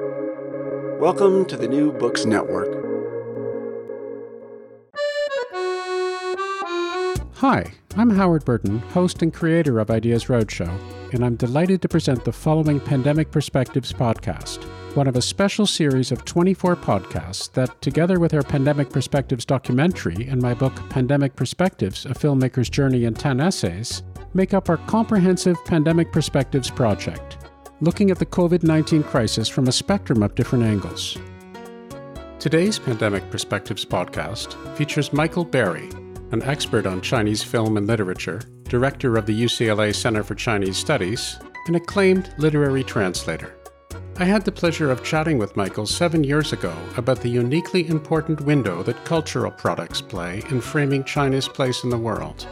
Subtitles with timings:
[0.00, 2.66] Welcome to the New Books Network.
[7.34, 10.76] Hi, I'm Howard Burton, host and creator of Ideas Roadshow,
[11.12, 14.64] and I'm delighted to present the following Pandemic Perspectives podcast,
[14.96, 20.26] one of a special series of 24 podcasts that, together with our Pandemic Perspectives documentary
[20.26, 24.02] and my book Pandemic Perspectives A Filmmaker's Journey in 10 Essays,
[24.32, 27.38] make up our comprehensive Pandemic Perspectives project,
[27.80, 31.18] looking at the COVID 19 crisis from a spectrum of different angles.
[32.38, 35.88] Today's Pandemic Perspectives podcast features Michael Berry,
[36.30, 41.38] an expert on Chinese film and literature, director of the UCLA Center for Chinese Studies,
[41.66, 43.56] and acclaimed literary translator.
[44.16, 48.40] I had the pleasure of chatting with Michael seven years ago about the uniquely important
[48.42, 52.46] window that cultural products play in framing China's place in the world.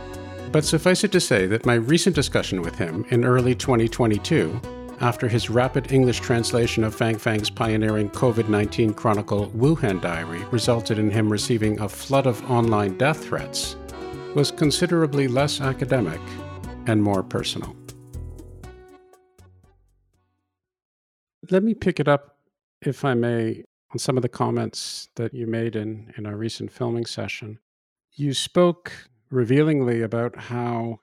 [0.50, 4.60] But suffice it to say that my recent discussion with him in early 2022,
[5.02, 10.98] after his rapid English translation of Fang Fang's pioneering COVID 19 chronicle Wuhan Diary resulted
[10.98, 13.76] in him receiving a flood of online death threats,
[14.36, 16.20] was considerably less academic
[16.86, 17.76] and more personal.
[21.50, 22.36] Let me pick it up,
[22.80, 26.70] if I may, on some of the comments that you made in, in our recent
[26.70, 27.58] filming session.
[28.12, 28.92] You spoke
[29.30, 31.00] revealingly about how,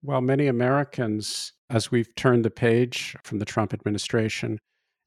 [0.00, 4.58] while many Americans, as we've turned the page from the Trump administration,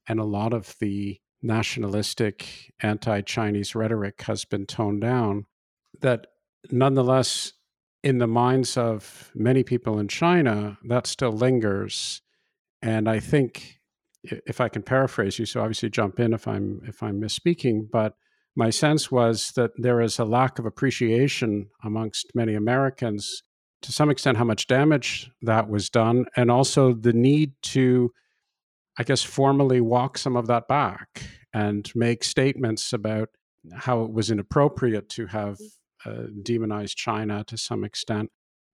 [0.07, 5.45] and a lot of the nationalistic anti Chinese rhetoric has been toned down,
[6.01, 6.27] that
[6.71, 7.53] nonetheless,
[8.03, 12.21] in the minds of many people in China, that still lingers.
[12.81, 13.77] And I think,
[14.23, 18.13] if I can paraphrase you, so obviously jump in if I'm if I'm misspeaking, but
[18.55, 23.43] my sense was that there is a lack of appreciation amongst many Americans
[23.85, 28.11] to some extent how much damage that was done, and also the need to,
[28.97, 33.29] I guess, formally walk some of that back and make statements about
[33.73, 35.57] how it was inappropriate to have
[36.05, 38.31] uh, demonized China to some extent.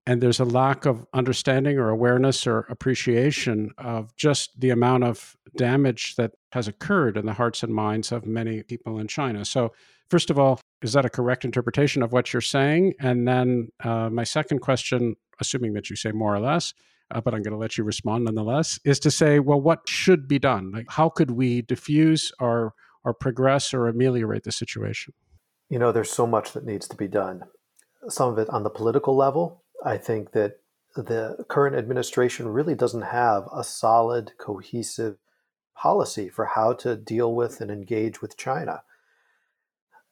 [0.07, 5.35] And there's a lack of understanding or awareness or appreciation of just the amount of
[5.55, 9.45] damage that has occurred in the hearts and minds of many people in China.
[9.45, 9.73] So,
[10.09, 12.93] first of all, is that a correct interpretation of what you're saying?
[12.99, 16.73] And then, uh, my second question, assuming that you say more or less,
[17.11, 20.27] uh, but I'm going to let you respond nonetheless, is to say, well, what should
[20.27, 20.71] be done?
[20.71, 25.13] Like, how could we diffuse or or progress or ameliorate the situation?
[25.69, 27.43] You know, there's so much that needs to be done.
[28.07, 29.63] Some of it on the political level.
[29.83, 30.59] I think that
[30.95, 35.17] the current administration really doesn't have a solid, cohesive
[35.75, 38.83] policy for how to deal with and engage with China.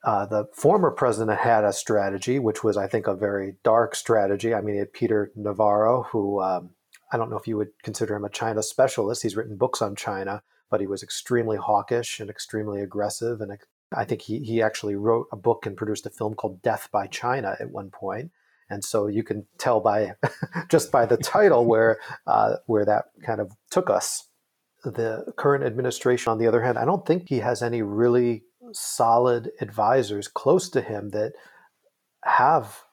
[0.02, 4.54] Uh, the former president had a strategy, which was, I think, a very dark strategy.
[4.54, 6.70] I mean, he had Peter Navarro, who um,
[7.12, 9.22] I don't know if you would consider him a China specialist.
[9.22, 13.40] He's written books on China, but he was extremely hawkish and extremely aggressive.
[13.40, 13.58] And
[13.92, 17.06] I think he, he actually wrote a book and produced a film called Death by
[17.06, 18.30] China at one point.
[18.70, 20.14] And so you can tell by
[20.68, 24.28] just by the title where uh, where that kind of took us.
[24.82, 29.50] The current administration, on the other hand, I don't think he has any really solid
[29.60, 31.32] advisors close to him that
[32.24, 32.84] have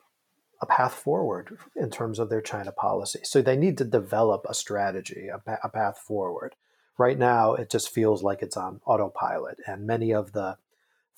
[0.61, 3.19] a path forward in terms of their China policy.
[3.23, 6.55] So they need to develop a strategy, a, a, path forward.
[6.97, 10.57] Right now, it just feels like it's on autopilot, and many of the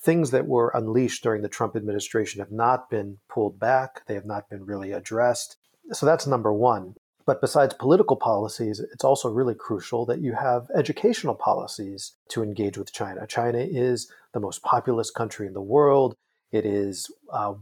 [0.01, 4.05] things that were unleashed during the Trump administration have not been pulled back.
[4.07, 5.57] They have not been really addressed.
[5.91, 6.95] So that's number one.
[7.29, 12.75] But besides political policies, it's also really crucial that you have educational policies to engage
[12.75, 13.27] with China.
[13.27, 16.15] China is the most populous country in the world.
[16.51, 17.53] It is uh,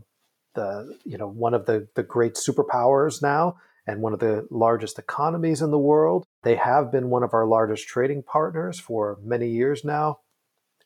[0.56, 5.00] the you know one of the the great superpowers now and one of the largest
[5.00, 6.24] economies in the world.
[6.44, 10.20] They have been one of our largest trading partners for many years now,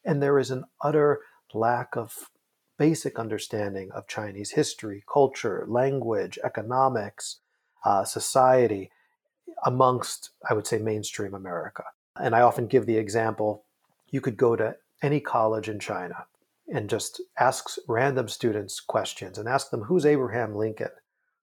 [0.04, 1.20] and there is an utter
[1.54, 2.32] lack of
[2.80, 7.42] basic understanding of Chinese history, culture, language, economics,
[7.84, 8.92] uh, society
[9.66, 11.84] amongst, I would say, mainstream America.
[12.20, 13.64] And I often give the example
[14.10, 16.26] you could go to any college in China
[16.72, 20.90] and just ask random students questions and ask them who's Abraham Lincoln?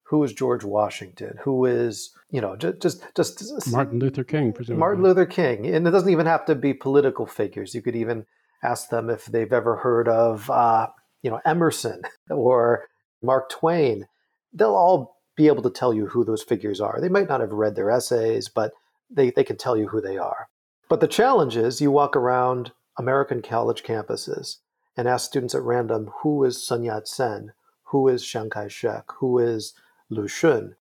[0.04, 1.38] Who is George Washington?
[1.42, 4.80] Who is, you know, just just just Martin Luther King, presumably.
[4.80, 5.66] Martin Luther King.
[5.66, 7.74] And it doesn't even have to be political figures.
[7.74, 8.24] You could even
[8.62, 10.88] ask them if they've ever heard of, uh,
[11.22, 12.86] you know, Emerson or
[13.22, 14.06] Mark Twain.
[14.54, 17.00] They'll all be able to tell you who those figures are.
[17.00, 18.72] They might not have read their essays, but
[19.08, 20.48] they, they can tell you who they are.
[20.88, 24.56] But the challenge is you walk around American college campuses
[24.96, 27.52] and ask students at random who is Sun Yat sen,
[27.84, 29.74] who is Chiang Kai shek, who is
[30.10, 30.74] Lu Xun.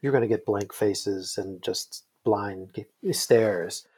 [0.00, 3.88] You're going to get blank faces and just blind stares.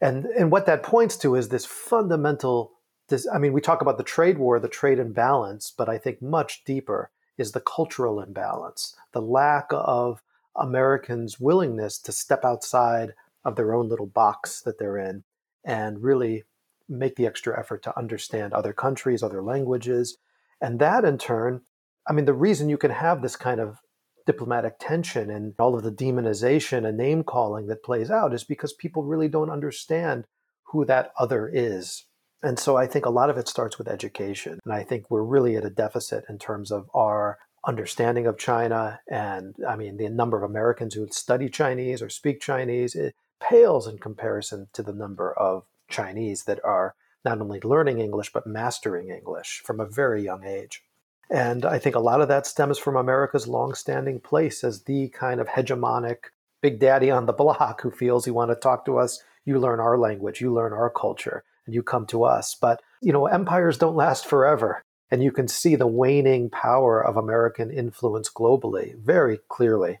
[0.00, 2.70] And, and what that points to is this fundamental
[3.08, 6.20] this, I mean, we talk about the trade war, the trade imbalance, but I think
[6.20, 10.22] much deeper is the cultural imbalance, the lack of
[10.56, 13.14] Americans' willingness to step outside
[13.44, 15.24] of their own little box that they're in
[15.64, 16.44] and really
[16.88, 20.18] make the extra effort to understand other countries, other languages.
[20.60, 21.62] And that in turn,
[22.06, 23.80] I mean, the reason you can have this kind of
[24.26, 28.72] diplomatic tension and all of the demonization and name calling that plays out is because
[28.72, 30.24] people really don't understand
[30.64, 32.04] who that other is.
[32.42, 34.60] And so I think a lot of it starts with education.
[34.64, 39.00] And I think we're really at a deficit in terms of our understanding of China.
[39.10, 43.86] And I mean, the number of Americans who study Chinese or speak Chinese, it pales
[43.86, 46.94] in comparison to the number of Chinese that are
[47.24, 50.84] not only learning English, but mastering English from a very young age.
[51.30, 55.40] And I think a lot of that stems from America's longstanding place as the kind
[55.40, 56.16] of hegemonic
[56.62, 59.22] big daddy on the block who feels you want to talk to us.
[59.44, 62.56] You learn our language, you learn our culture, and you come to us.
[62.58, 64.82] But, you know, empires don't last forever.
[65.10, 69.98] And you can see the waning power of American influence globally very clearly.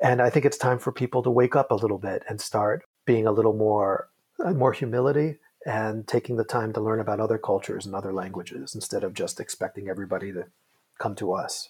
[0.00, 2.84] And I think it's time for people to wake up a little bit and start
[3.04, 4.08] being a little more
[4.42, 5.36] uh, more humility
[5.66, 9.40] and taking the time to learn about other cultures and other languages instead of just
[9.40, 10.46] expecting everybody to
[10.98, 11.68] come to us.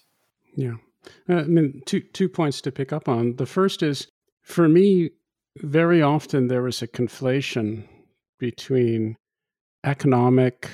[0.55, 0.75] Yeah.
[1.29, 3.35] Uh, I mean, two, two points to pick up on.
[3.35, 4.07] The first is
[4.43, 5.11] for me,
[5.57, 7.83] very often there is a conflation
[8.39, 9.17] between
[9.83, 10.69] economic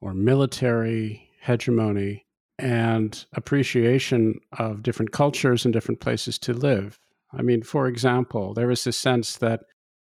[0.00, 2.26] or military hegemony
[2.58, 6.98] and appreciation of different cultures and different places to live.
[7.32, 9.60] I mean, for example, there is this sense that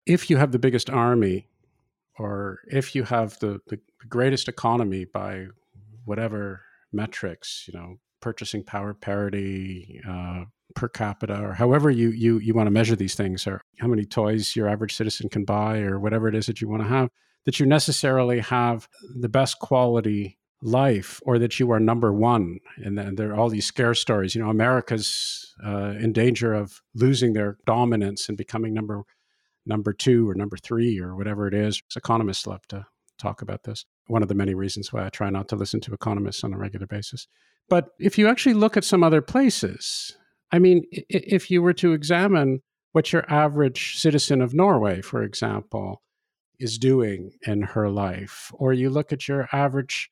[0.07, 1.49] if you have the biggest army
[2.19, 3.79] or if you have the, the
[4.09, 5.47] greatest economy by
[6.05, 6.63] whatever
[6.93, 10.45] metrics, you know, purchasing power parity, uh,
[10.75, 14.05] per capita, or however you, you, you want to measure these things, or how many
[14.05, 17.09] toys your average citizen can buy, or whatever it is that you want to have,
[17.45, 18.89] that you necessarily have
[19.19, 22.59] the best quality life or that you are number one.
[22.77, 24.35] And then there are all these scare stories.
[24.35, 29.03] You know, America's uh, in danger of losing their dominance and becoming number
[29.67, 31.83] number two or number three or whatever it is.
[31.95, 32.87] Economists love to
[33.19, 33.85] talk about this.
[34.07, 36.59] One of the many reasons why I try not to listen to economists on a
[36.59, 37.29] regular basis.
[37.69, 40.17] But if you actually look at some other places,
[40.51, 42.63] I mean, if you were to examine
[42.93, 46.03] what your average citizen of Norway, for example,
[46.59, 50.11] is doing in her life, or you look at your average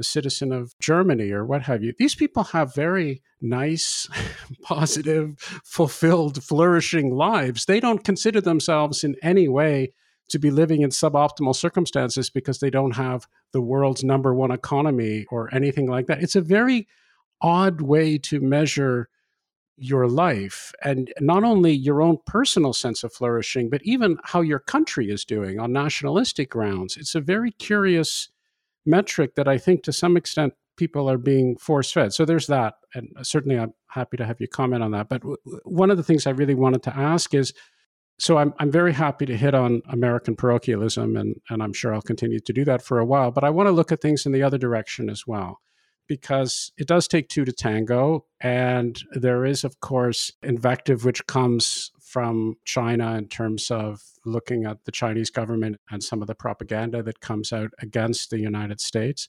[0.00, 4.08] citizen of Germany or what have you, these people have very nice,
[4.62, 7.64] positive, fulfilled, flourishing lives.
[7.64, 9.92] They don't consider themselves in any way
[10.28, 15.24] to be living in suboptimal circumstances because they don't have the world's number one economy
[15.30, 16.22] or anything like that.
[16.22, 16.86] It's a very
[17.40, 19.08] odd way to measure
[19.78, 24.58] your life and not only your own personal sense of flourishing, but even how your
[24.58, 26.96] country is doing on nationalistic grounds.
[26.96, 28.28] It's a very curious
[28.84, 32.12] metric that I think to some extent people are being force fed.
[32.12, 32.74] So there's that.
[32.94, 35.08] And uh, certainly I'm happy to have you comment on that.
[35.08, 37.52] But w- one of the things I really wanted to ask is
[38.20, 42.02] so I'm, I'm very happy to hit on American parochialism, and, and I'm sure I'll
[42.02, 43.30] continue to do that for a while.
[43.30, 45.60] But I want to look at things in the other direction as well
[46.08, 48.24] because it does take two to tango.
[48.40, 54.84] And there is, of course, invective which comes from China in terms of looking at
[54.84, 59.28] the Chinese government and some of the propaganda that comes out against the United States.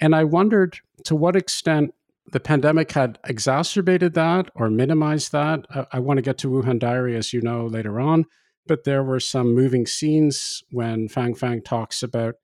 [0.00, 1.94] And I wondered to what extent
[2.32, 5.66] the pandemic had exacerbated that or minimized that.
[5.70, 8.24] I, I want to get to Wuhan Diary, as you know, later on.
[8.66, 12.34] But there were some moving scenes when Fang Fang talks about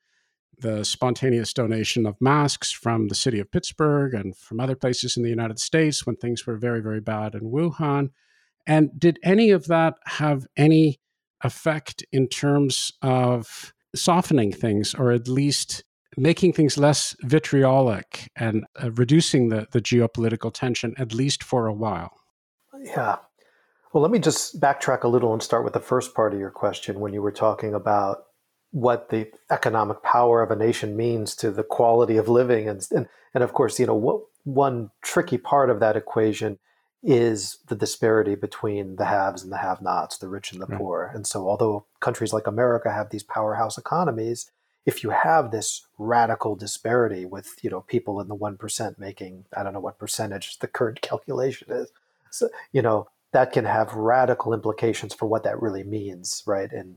[0.62, 5.22] the spontaneous donation of masks from the city of Pittsburgh and from other places in
[5.22, 8.10] the United States when things were very, very bad in Wuhan.
[8.66, 11.00] And did any of that have any
[11.42, 15.84] effect in terms of softening things or at least
[16.16, 21.72] making things less vitriolic and uh, reducing the, the geopolitical tension, at least for a
[21.72, 22.12] while?
[22.80, 23.16] Yeah.
[23.92, 26.50] Well, let me just backtrack a little and start with the first part of your
[26.50, 28.24] question when you were talking about
[28.72, 33.06] what the economic power of a nation means to the quality of living and and,
[33.34, 36.58] and of course you know what one tricky part of that equation
[37.02, 40.78] is the disparity between the haves and the have-nots the rich and the right.
[40.78, 44.50] poor and so although countries like america have these powerhouse economies
[44.84, 49.62] if you have this radical disparity with you know people in the 1% making i
[49.62, 51.92] don't know what percentage the current calculation is
[52.30, 56.96] so you know that can have radical implications for what that really means right and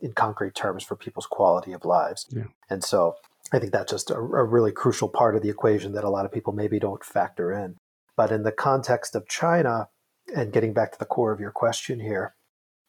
[0.00, 2.26] in concrete terms for people's quality of lives.
[2.30, 2.44] Yeah.
[2.68, 3.16] And so
[3.52, 6.24] I think that's just a, a, really crucial part of the equation that a lot
[6.24, 7.76] of people maybe don't factor in.
[8.16, 9.88] But in the context of China,
[10.34, 12.34] and getting back to the core of your question here,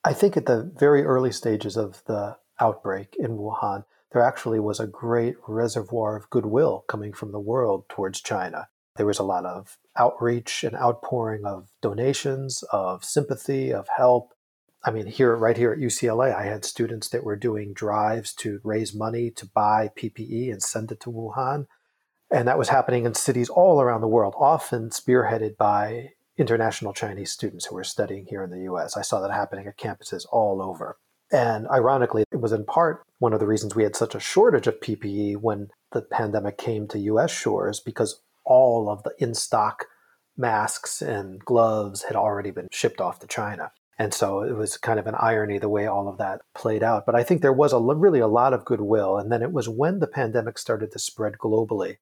[0.03, 4.79] I think at the very early stages of the outbreak in Wuhan, there actually was
[4.79, 8.69] a great reservoir of goodwill coming from the world towards China.
[8.95, 14.33] There was a lot of outreach and outpouring of donations, of sympathy, of help.
[14.87, 18.61] I mean, here, right here at UCLA, I had students that were doing drives to
[18.63, 21.67] raise money to buy PPE and send it to Wuhan.
[22.31, 27.33] And that was happening in cities all around the world, often spearheaded by international Chinese
[27.33, 28.95] students who were studying here in the US.
[28.95, 30.95] I saw that happening at campuses all over.
[31.33, 34.67] And ironically, it was in part one of the reasons we had such a shortage
[34.67, 39.87] of PPE when the pandemic came to US shores because all of the in stock
[40.37, 43.71] masks and gloves had already been shipped off to China.
[43.99, 47.05] And so it was kind of an irony the way all of that played out.
[47.05, 49.17] But I think there was a, really a lot of goodwill.
[49.17, 51.97] And then it was when the pandemic started to spread globally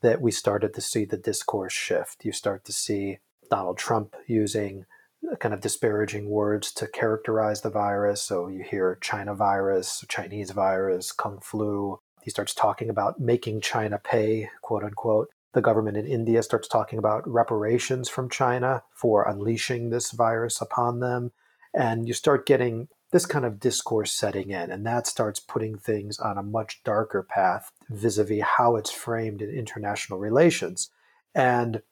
[0.00, 2.24] that we started to see the discourse shift.
[2.24, 3.18] You start to see
[3.50, 4.84] Donald Trump using
[5.30, 8.22] uh, kind of disparaging words to characterize the virus.
[8.22, 11.98] So you hear China virus, Chinese virus, Kung flu.
[12.22, 15.30] He starts talking about making China pay, quote unquote.
[15.54, 21.00] The government in India starts talking about reparations from China for unleashing this virus upon
[21.00, 21.30] them.
[21.72, 26.18] And you start getting this kind of discourse setting in, and that starts putting things
[26.18, 30.90] on a much darker path vis a vis how it's framed in international relations.
[31.36, 31.82] And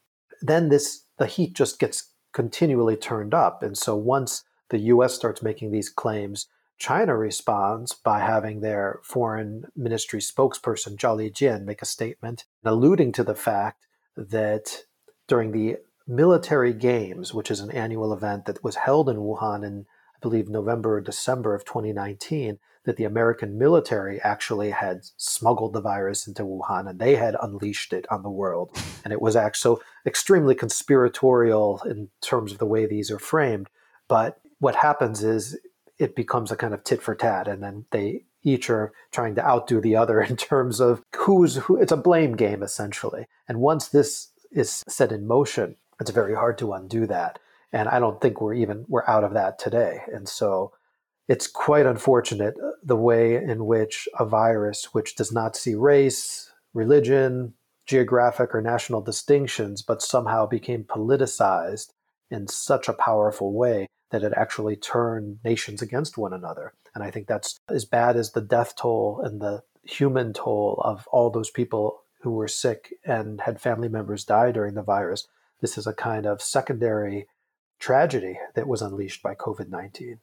[0.40, 3.62] then this the heat just gets continually turned up.
[3.62, 6.48] And so once the US starts making these claims,
[6.82, 13.22] China responds by having their foreign ministry spokesperson, Zhao Lijian, make a statement alluding to
[13.22, 13.86] the fact
[14.16, 14.82] that
[15.28, 15.76] during the
[16.08, 20.48] military games, which is an annual event that was held in Wuhan in, I believe,
[20.48, 26.42] November or December of 2019, that the American military actually had smuggled the virus into
[26.42, 28.76] Wuhan and they had unleashed it on the world.
[29.04, 33.68] And it was actually so extremely conspiratorial in terms of the way these are framed.
[34.08, 35.56] But what happens is
[36.02, 39.46] it becomes a kind of tit for tat, and then they each are trying to
[39.46, 41.76] outdo the other in terms of who's who.
[41.76, 43.26] It's a blame game essentially.
[43.48, 47.38] And once this is set in motion, it's very hard to undo that.
[47.72, 50.00] And I don't think we're even we're out of that today.
[50.12, 50.72] And so
[51.28, 56.52] it's quite unfortunate uh, the way in which a virus, which does not see race,
[56.74, 57.54] religion,
[57.86, 61.92] geographic, or national distinctions, but somehow became politicized
[62.30, 66.74] in such a powerful way that it actually turned nations against one another.
[66.94, 71.08] And I think that's as bad as the death toll and the human toll of
[71.10, 75.26] all those people who were sick and had family members die during the virus.
[75.60, 77.26] This is a kind of secondary
[77.80, 80.20] tragedy that was unleashed by COVID 19.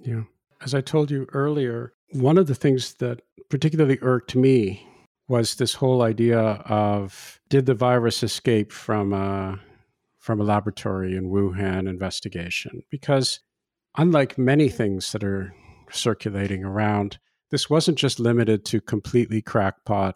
[0.00, 0.22] Yeah.
[0.62, 4.86] As I told you earlier, one of the things that particularly irked me
[5.28, 9.58] was this whole idea of did the virus escape from a,
[10.22, 12.82] from a laboratory in Wuhan investigation?
[12.90, 13.40] Because
[13.98, 15.52] unlike many things that are
[15.90, 17.18] circulating around,
[17.50, 20.14] this wasn't just limited to completely crackpot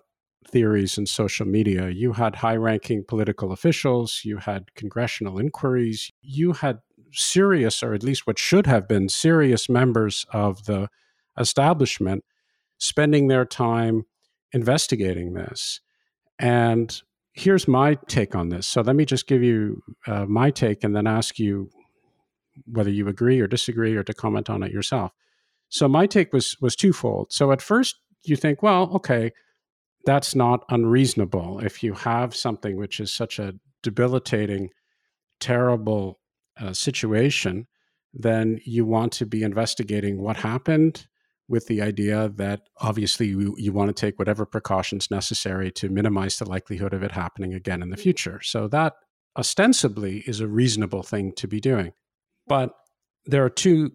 [0.49, 1.91] theories in social media.
[1.91, 6.79] You had high ranking political officials, you had congressional inquiries, you had
[7.13, 10.89] serious, or at least what should have been serious members of the
[11.37, 12.25] establishment
[12.79, 14.05] spending their time
[14.53, 15.81] investigating this.
[16.39, 17.03] And
[17.37, 18.67] here's my take on this.
[18.67, 21.71] So let me just give you uh, my take and then ask you
[22.65, 25.13] whether you agree or disagree or to comment on it yourself.
[25.69, 27.33] So my take was was twofold.
[27.33, 29.33] So at first you think, well, okay,
[30.07, 34.71] that's not unreasonable if you have something which is such a debilitating,
[35.39, 36.21] terrible
[36.59, 37.67] uh, situation,
[38.15, 41.07] then you want to be investigating what happened
[41.49, 46.37] with the idea that obviously you, you, want to take whatever precautions necessary to minimize
[46.37, 48.03] the likelihood of it happening again in the mm-hmm.
[48.03, 48.41] future.
[48.43, 48.95] So that
[49.39, 51.93] ostensibly is a reasonable thing to be doing.
[52.47, 52.73] But
[53.27, 53.93] there are two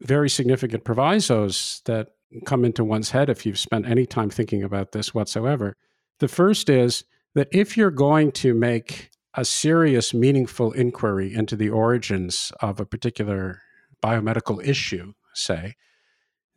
[0.00, 2.08] very significant provisos that
[2.46, 5.76] come into one's head if you've spent any time thinking about this whatsoever.
[6.20, 7.04] The first is
[7.34, 12.86] that if you're going to make a serious, meaningful inquiry into the origins of a
[12.86, 13.60] particular
[14.02, 15.74] biomedical issue, say,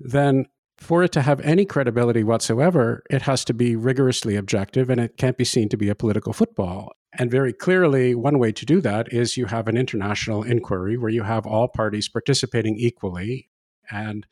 [0.03, 0.45] then
[0.77, 5.17] for it to have any credibility whatsoever, it has to be rigorously objective and it
[5.17, 6.91] can't be seen to be a political football.
[7.13, 11.11] And very clearly, one way to do that is you have an international inquiry where
[11.11, 13.49] you have all parties participating equally.
[13.91, 14.25] And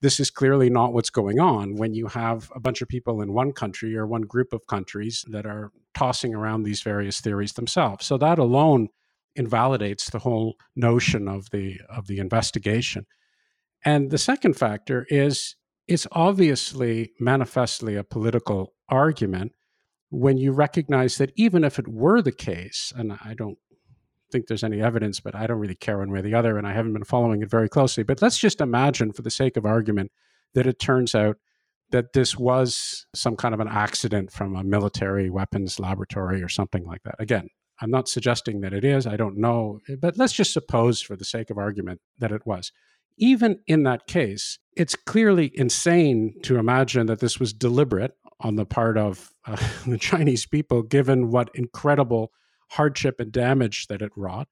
[0.00, 3.32] this is clearly not what's going on when you have a bunch of people in
[3.32, 8.06] one country or one group of countries that are tossing around these various theories themselves.
[8.06, 8.88] So that alone
[9.36, 13.06] invalidates the whole notion of the of the investigation.
[13.84, 15.56] And the second factor is
[15.88, 19.52] it's obviously manifestly a political argument
[20.10, 23.58] when you recognize that even if it were the case, and I don't
[24.30, 26.66] think there's any evidence, but I don't really care one way or the other, and
[26.66, 28.02] I haven't been following it very closely.
[28.02, 30.12] But let's just imagine, for the sake of argument,
[30.54, 31.36] that it turns out
[31.90, 36.84] that this was some kind of an accident from a military weapons laboratory or something
[36.84, 37.16] like that.
[37.18, 37.48] Again,
[37.80, 41.24] I'm not suggesting that it is, I don't know, but let's just suppose, for the
[41.24, 42.72] sake of argument, that it was.
[43.18, 48.66] Even in that case, it's clearly insane to imagine that this was deliberate on the
[48.66, 52.32] part of uh, the Chinese people, given what incredible
[52.70, 54.48] hardship and damage that it wrought.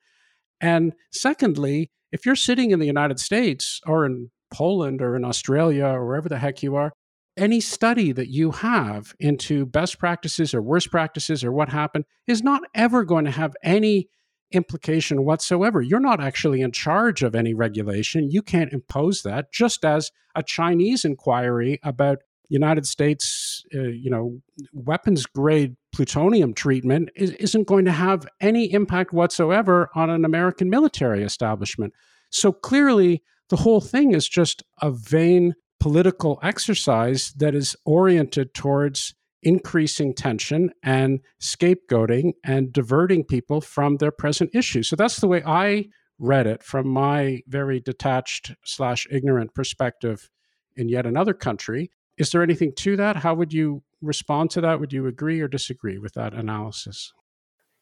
[0.61, 5.87] And secondly, if you're sitting in the United States or in Poland or in Australia
[5.87, 6.93] or wherever the heck you are,
[7.37, 12.43] any study that you have into best practices or worst practices or what happened is
[12.43, 14.09] not ever going to have any
[14.53, 15.81] implication whatsoever.
[15.81, 18.31] You're not actually in charge of any regulation.
[18.31, 24.41] You can't impose that, just as a Chinese inquiry about United States, uh, you know,
[24.73, 30.69] weapons grade plutonium treatment is, not going to have any impact whatsoever on an American
[30.69, 31.93] military establishment.
[32.31, 39.15] So clearly, the whole thing is just a vain political exercise that is oriented towards
[39.43, 44.89] increasing tension and scapegoating and diverting people from their present issues.
[44.89, 50.31] So that's the way I read it from my very detached slash ignorant perspective
[50.77, 51.91] in yet another country.
[52.19, 53.17] Is there anything to that?
[53.17, 54.81] How would you respond to that?
[54.81, 57.13] Would you agree or disagree with that analysis?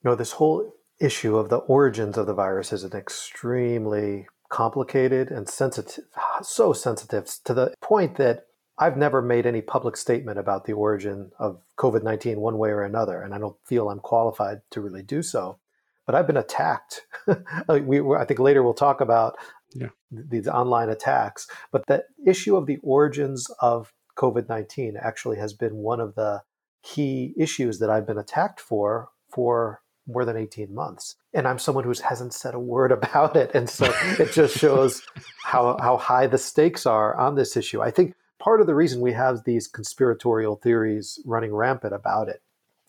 [0.04, 5.48] No, this whole issue of the origins of the virus is an extremely complicated and
[5.48, 6.04] sensitive,
[6.42, 8.46] so sensitive to the point that
[8.78, 12.82] I've never made any public statement about the origin of COVID 19 one way or
[12.82, 15.58] another, and I don't feel I'm qualified to really do so.
[16.06, 17.02] But I've been attacked.
[17.68, 19.37] we, I think later we'll talk about
[19.75, 19.88] yeah.
[20.11, 21.47] these online attacks.
[21.70, 26.42] But the issue of the origins of COVID 19 actually has been one of the
[26.82, 31.16] key issues that I've been attacked for for more than 18 months.
[31.35, 33.50] And I'm someone who hasn't said a word about it.
[33.54, 35.02] And so it just shows
[35.44, 37.82] how, how high the stakes are on this issue.
[37.82, 38.14] I think
[38.49, 42.40] part of the reason we have these conspiratorial theories running rampant about it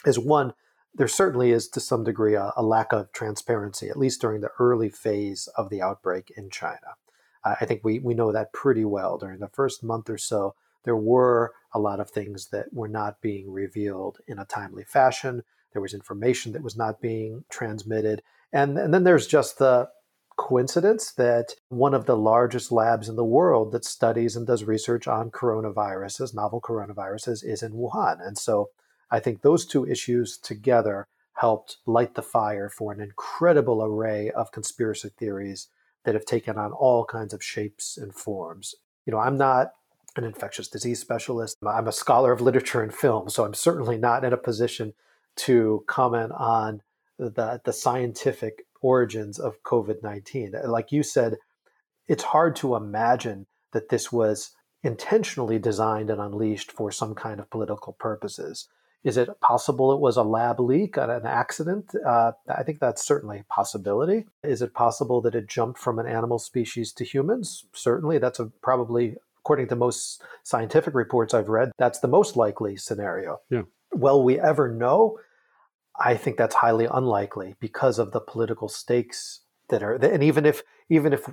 [0.06, 0.54] is one,
[0.96, 4.52] there certainly is to some degree a, a lack of transparency, at least during the
[4.58, 6.96] early phase of the outbreak in China.
[7.44, 9.18] Uh, I think we, we know that pretty well.
[9.18, 13.20] During the first month or so, there were a lot of things that were not
[13.22, 15.44] being revealed in a timely fashion.
[15.74, 18.22] There was information that was not being transmitted.
[18.54, 19.90] And, and then there's just the
[20.40, 25.06] coincidence that one of the largest labs in the world that studies and does research
[25.06, 28.26] on coronaviruses, novel coronaviruses, is in Wuhan.
[28.26, 28.70] And so
[29.12, 34.54] I think those two issues together helped light the fire for an incredible array of
[34.54, 35.68] conspiracy theories
[36.06, 38.76] that have taken on all kinds of shapes and forms.
[39.06, 39.74] You know, I'm not
[40.16, 41.58] an infectious disease specialist.
[41.68, 44.94] I'm a scholar of literature and film, so I'm certainly not in a position
[45.36, 46.82] to comment on
[47.18, 50.54] the, the scientific origins of COVID 19.
[50.66, 51.38] Like you said,
[52.08, 54.52] it's hard to imagine that this was
[54.84, 58.68] intentionally designed and unleashed for some kind of political purposes.
[59.04, 61.92] Is it possible it was a lab leak, an accident?
[62.06, 64.26] Uh, I think that's certainly a possibility.
[64.44, 67.66] Is it possible that it jumped from an animal species to humans?
[67.74, 72.76] Certainly, that's a, probably, according to most scientific reports I've read, that's the most likely
[72.76, 73.40] scenario.
[73.50, 73.64] Yeah.
[73.94, 75.18] Will we ever know?
[76.00, 80.64] I think that's highly unlikely because of the political stakes that are and even if
[80.90, 81.30] even if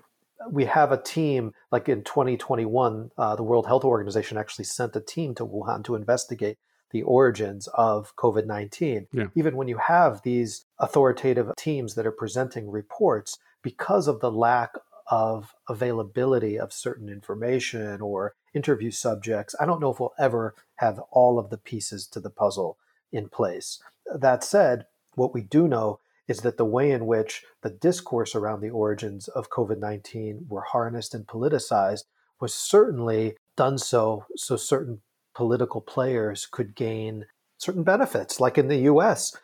[0.50, 5.00] we have a team like in 2021 uh, the world health organization actually sent a
[5.00, 6.58] team to wuhan to investigate
[6.90, 9.26] the origins of covid-19 yeah.
[9.34, 14.70] even when you have these authoritative teams that are presenting reports because of the lack
[15.08, 21.00] of availability of certain information or interview subjects i don't know if we'll ever have
[21.10, 22.76] all of the pieces to the puzzle
[23.10, 23.80] in place
[24.14, 28.60] that said, what we do know is that the way in which the discourse around
[28.60, 32.04] the origins of COVID 19 were harnessed and politicized
[32.40, 35.00] was certainly done so so certain
[35.34, 37.26] political players could gain
[37.58, 38.40] certain benefits.
[38.40, 39.36] Like in the US,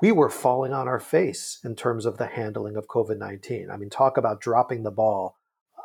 [0.00, 3.70] we were falling on our face in terms of the handling of COVID 19.
[3.70, 5.36] I mean, talk about dropping the ball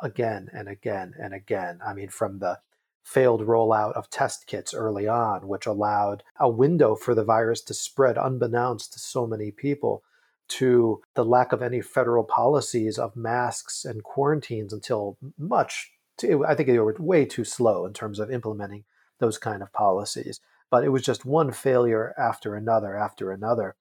[0.02, 1.80] again and again and again.
[1.84, 2.58] I mean, from the
[3.04, 7.74] failed rollout of test kits early on, which allowed a window for the virus to
[7.74, 10.02] spread unbeknownst to so many people,
[10.48, 16.54] to the lack of any federal policies of masks and quarantines until much, too, I
[16.54, 18.84] think they were way too slow in terms of implementing
[19.18, 20.40] those kind of policies.
[20.70, 23.76] But it was just one failure after another after another.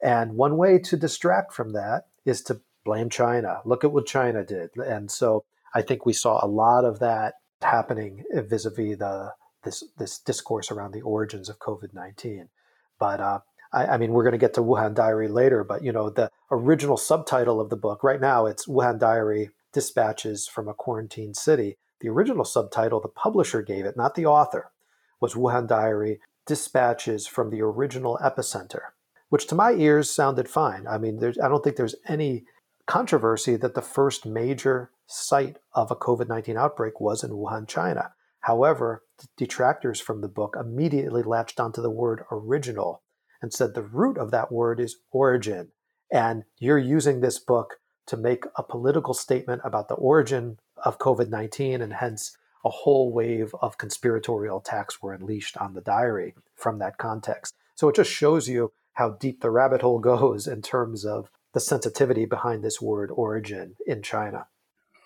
[0.00, 3.60] And one way to distract from that is to blame China.
[3.64, 4.70] Look at what China did.
[4.76, 9.32] And so I think we saw a lot of that happening vis-a-vis the
[9.64, 12.48] this this discourse around the origins of COVID nineteen.
[12.98, 13.40] But uh,
[13.72, 15.64] I, I, mean, we're going to get to Wuhan Diary later.
[15.64, 20.46] But you know, the original subtitle of the book right now it's Wuhan Diary: Dispatches
[20.46, 21.76] from a Quarantine City.
[22.00, 24.70] The original subtitle the publisher gave it, not the author,
[25.20, 28.92] was Wuhan Diary Dispatches from the Original Epicenter,
[29.30, 30.86] which to my ears sounded fine.
[30.86, 32.44] I mean, I don't think there's any
[32.86, 38.12] controversy that the first major site of a COVID 19 outbreak was in Wuhan, China.
[38.40, 39.02] However,
[39.36, 43.02] detractors from the book immediately latched onto the word original
[43.42, 45.72] and said the root of that word is origin.
[46.10, 51.28] And you're using this book to make a political statement about the origin of COVID
[51.28, 56.78] 19, and hence a whole wave of conspiratorial attacks were unleashed on the diary from
[56.78, 57.54] that context.
[57.74, 61.60] So it just shows you how deep the rabbit hole goes in terms of the
[61.60, 64.46] sensitivity behind this word origin in China.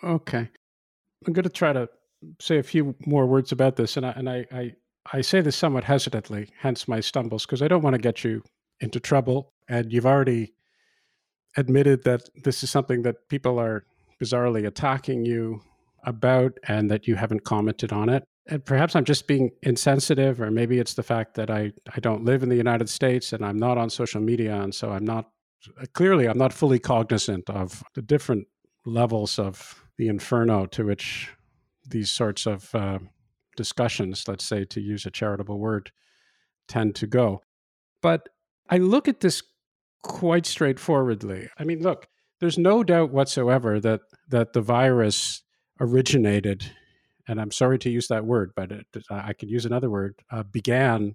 [0.04, 0.48] Okay.
[1.26, 1.88] I'm going to try to
[2.40, 4.72] say a few more words about this, and I, and I, I,
[5.12, 8.42] I say this somewhat hesitantly, hence my stumbles, because I don't want to get you
[8.80, 9.52] into trouble.
[9.68, 10.54] And you've already
[11.56, 13.84] admitted that this is something that people are
[14.20, 15.60] bizarrely attacking you
[16.04, 18.24] about and that you haven't commented on it.
[18.48, 22.24] And perhaps I'm just being insensitive, or maybe it's the fact that I, I don't
[22.24, 24.60] live in the United States and I'm not on social media.
[24.60, 25.30] And so I'm not,
[25.92, 28.48] clearly, I'm not fully cognizant of the different
[28.84, 31.31] levels of the inferno to which
[31.88, 32.98] these sorts of uh,
[33.57, 35.90] discussions, let's say to use a charitable word,
[36.68, 37.42] tend to go.
[38.00, 38.28] But
[38.68, 39.42] I look at this
[40.02, 41.48] quite straightforwardly.
[41.59, 42.09] I mean, look,
[42.40, 45.42] there's no doubt whatsoever that that the virus
[45.81, 46.72] originated,
[47.28, 50.42] and I'm sorry to use that word, but it, I could use another word, uh,
[50.42, 51.14] began,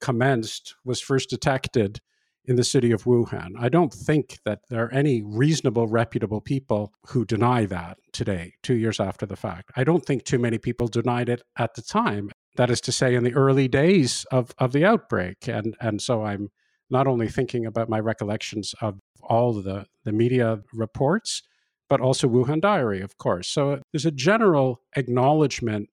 [0.00, 2.00] commenced, was first detected
[2.46, 3.52] in the city of Wuhan.
[3.58, 8.74] I don't think that there are any reasonable, reputable people who deny that today, two
[8.74, 9.70] years after the fact.
[9.76, 12.30] I don't think too many people denied it at the time.
[12.56, 15.48] That is to say, in the early days of, of the outbreak.
[15.48, 16.48] And, and so I'm
[16.88, 21.42] not only thinking about my recollections of all the, the media reports,
[21.88, 23.48] but also Wuhan Diary, of course.
[23.48, 25.88] So there's a general acknowledgement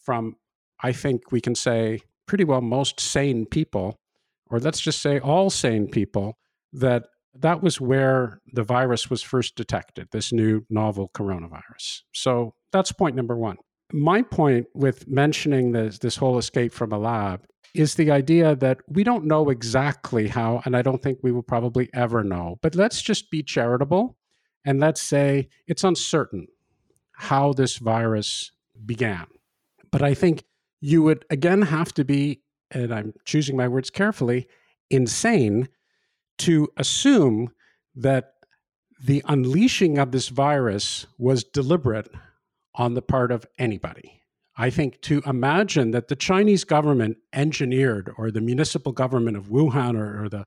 [0.00, 0.36] from,
[0.82, 3.96] I think we can say, pretty well most sane people,
[4.52, 6.38] or let's just say all sane people,
[6.72, 12.02] that that was where the virus was first detected, this new novel coronavirus.
[12.12, 13.56] So that's point number one.
[13.92, 18.78] My point with mentioning this, this whole escape from a lab is the idea that
[18.86, 22.74] we don't know exactly how, and I don't think we will probably ever know, but
[22.74, 24.16] let's just be charitable
[24.64, 26.46] and let's say it's uncertain
[27.12, 28.52] how this virus
[28.84, 29.26] began.
[29.90, 30.44] But I think
[30.80, 34.48] you would again have to be, and I'm choosing my words carefully,
[34.90, 35.68] insane
[36.38, 37.50] to assume
[37.94, 38.34] that
[39.02, 42.08] the unleashing of this virus was deliberate
[42.74, 44.22] on the part of anybody.
[44.56, 49.96] I think to imagine that the Chinese government engineered, or the municipal government of Wuhan,
[49.96, 50.46] or, or the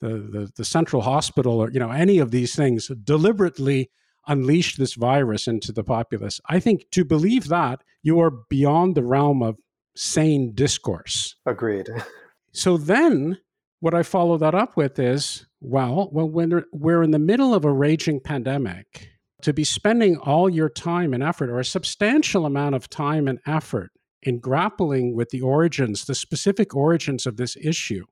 [0.00, 3.90] the, the, the central hospital or you know any of these things deliberately
[4.26, 6.40] unleashed this virus into the populace.
[6.48, 9.58] I think to believe that you are beyond the realm of
[9.96, 11.34] sane discourse.
[11.46, 11.88] Agreed.
[12.52, 13.38] so then
[13.80, 17.64] what I follow that up with is well, well when we're in the middle of
[17.64, 19.08] a raging pandemic,
[19.42, 23.38] to be spending all your time and effort or a substantial amount of time and
[23.46, 28.04] effort in grappling with the origins, the specific origins of this issue,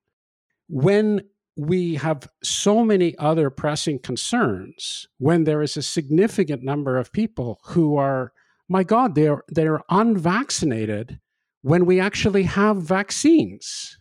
[0.69, 1.23] when
[1.57, 7.59] we have so many other pressing concerns when there is a significant number of people
[7.65, 8.33] who are
[8.69, 11.19] my god they're they're unvaccinated
[11.67, 13.99] when we actually have vaccines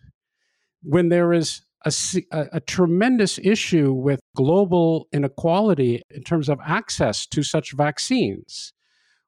[0.84, 1.92] when there is a,
[2.54, 8.72] a, tremendous issue with global inequality in terms of access to such vaccines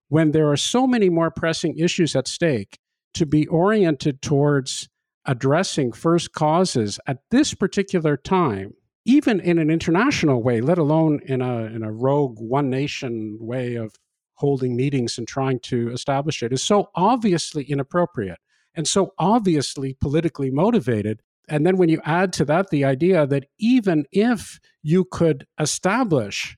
[0.10, 2.78] when there are so many more pressing issues at stake
[3.16, 4.88] to be oriented towards
[5.26, 8.72] addressing first causes at this particular time,
[9.04, 13.74] even in an international way, let alone in a, in a rogue one nation way
[13.74, 13.96] of
[14.38, 18.40] holding meetings and trying to establish it, is so obviously inappropriate
[18.74, 21.22] and so obviously politically motivated.
[21.50, 26.58] And then when you add to that the idea that even if you could establish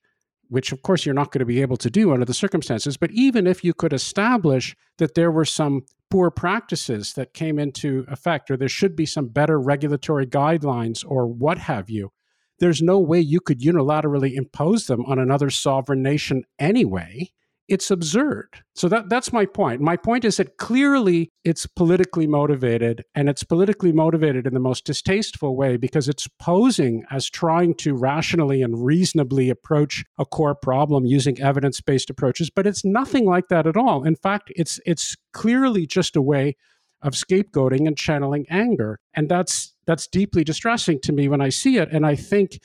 [0.49, 2.97] which of course you're not going to be able to do under the circumstances.
[2.97, 8.03] But even if you could establish that there were some poor practices that came into
[8.09, 12.11] effect, or there should be some better regulatory guidelines, or what have you,
[12.59, 17.31] there's no way you could unilaterally impose them on another sovereign nation anyway
[17.69, 18.63] it's absurd.
[18.75, 19.81] So that that's my point.
[19.81, 24.85] My point is that clearly it's politically motivated and it's politically motivated in the most
[24.85, 31.05] distasteful way because it's posing as trying to rationally and reasonably approach a core problem
[31.05, 34.03] using evidence-based approaches, but it's nothing like that at all.
[34.03, 36.55] In fact, it's it's clearly just a way
[37.01, 38.99] of scapegoating and channeling anger.
[39.13, 42.59] And that's that's deeply distressing to me when I see it and I think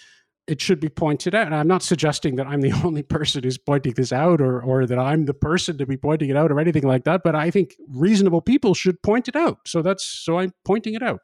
[0.47, 1.47] it should be pointed out.
[1.47, 4.87] And I'm not suggesting that I'm the only person who's pointing this out or, or
[4.87, 7.23] that I'm the person to be pointing it out or anything like that.
[7.23, 9.59] But I think reasonable people should point it out.
[9.67, 11.21] So that's so I'm pointing it out.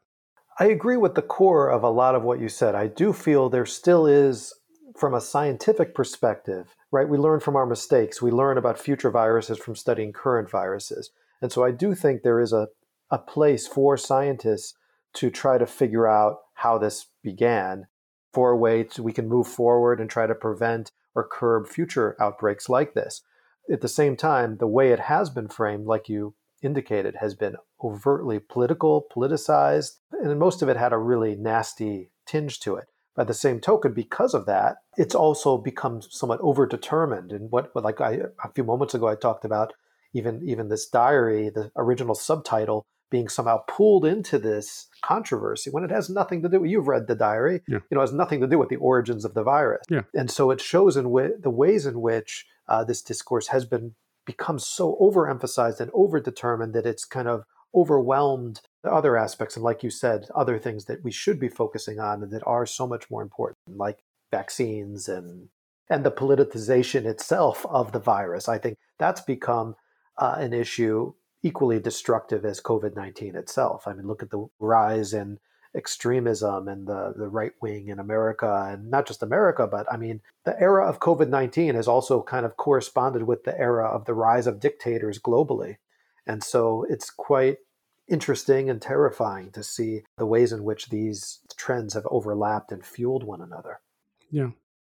[0.59, 2.75] I agree with the core of a lot of what you said.
[2.75, 4.53] I do feel there still is,
[5.01, 7.09] from a scientific perspective, right?
[7.09, 8.21] We learn from our mistakes.
[8.21, 11.11] We learn about future viruses from studying current viruses.
[11.41, 12.69] And so I do think there is a,
[13.11, 14.75] a place for scientists
[15.15, 17.87] to try to figure out how this began
[18.33, 22.17] for a way to, we can move forward and try to prevent or curb future
[22.21, 23.23] outbreaks like this.
[23.71, 27.57] At the same time, the way it has been framed, like you indicated, has been
[27.83, 32.87] overtly political, politicized, and most of it had a really nasty tinge to it.
[33.17, 37.35] By the same token, because of that, it's also become somewhat overdetermined.
[37.35, 39.73] And what, like I, a few moments ago, I talked about
[40.13, 45.91] even even this diary, the original subtitle being somehow pulled into this controversy when it
[45.91, 47.79] has nothing to do with you've read the diary yeah.
[47.91, 50.03] you know has nothing to do with the origins of the virus yeah.
[50.15, 53.95] and so it shows in w- the ways in which uh, this discourse has been
[54.27, 57.45] become so overemphasized and overdetermined that it's kind of
[57.75, 61.99] overwhelmed the other aspects and like you said other things that we should be focusing
[61.99, 63.99] on and that are so much more important like
[64.31, 65.49] vaccines and
[65.89, 69.75] and the politicization itself of the virus i think that's become
[70.19, 73.87] uh, an issue equally destructive as COVID 19 itself.
[73.87, 75.39] I mean, look at the rise in
[75.75, 80.21] extremism and the, the right wing in America, and not just America, but I mean,
[80.45, 84.15] the era of COVID 19 has also kind of corresponded with the era of the
[84.15, 85.77] rise of dictators globally.
[86.27, 87.59] And so it's quite
[88.09, 93.25] interesting and terrifying to see the ways in which these trends have overlapped and fueled
[93.25, 93.81] one another.
[94.31, 94.51] Yeah.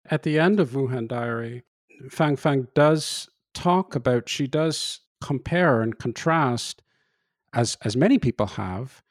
[0.10, 1.63] At the end of Wuhan Diary,
[2.10, 6.82] Fang Fang does talk about, she does compare and contrast,
[7.54, 9.04] as as many people have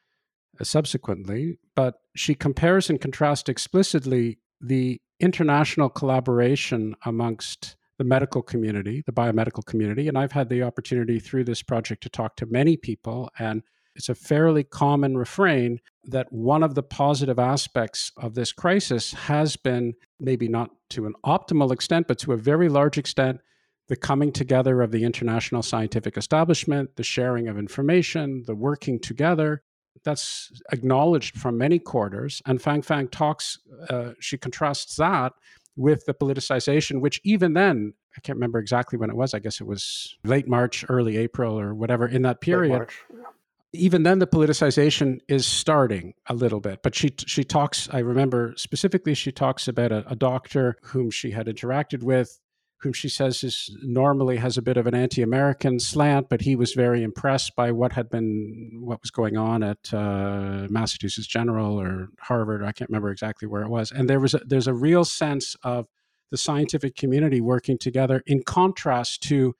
[0.60, 9.02] uh, subsequently, but she compares and contrasts explicitly the international collaboration amongst the medical community,
[9.06, 12.76] the biomedical community, and I've had the opportunity through this project to talk to many
[12.76, 13.62] people and
[13.96, 19.56] it's a fairly common refrain that one of the positive aspects of this crisis has
[19.56, 23.40] been, maybe not to an optimal extent, but to a very large extent,
[23.90, 29.62] the coming together of the international scientific establishment, the sharing of information, the working together.
[30.04, 32.40] That's acknowledged from many quarters.
[32.46, 33.58] And Fang Fang talks,
[33.90, 35.32] uh, she contrasts that
[35.74, 39.34] with the politicization, which even then, I can't remember exactly when it was.
[39.34, 42.88] I guess it was late March, early April, or whatever in that period.
[43.72, 46.84] Even then, the politicization is starting a little bit.
[46.84, 47.88] But she she talks.
[47.92, 52.40] I remember specifically, she talks about a, a doctor whom she had interacted with
[52.82, 56.72] whom she says is normally has a bit of an anti-American slant, but he was
[56.72, 62.08] very impressed by what had been what was going on at uh, Massachusetts General or
[62.20, 62.62] Harvard.
[62.62, 63.92] I can't remember exactly where it was.
[63.92, 65.88] And there was a, there's a real sense of
[66.30, 69.54] the scientific community working together in contrast to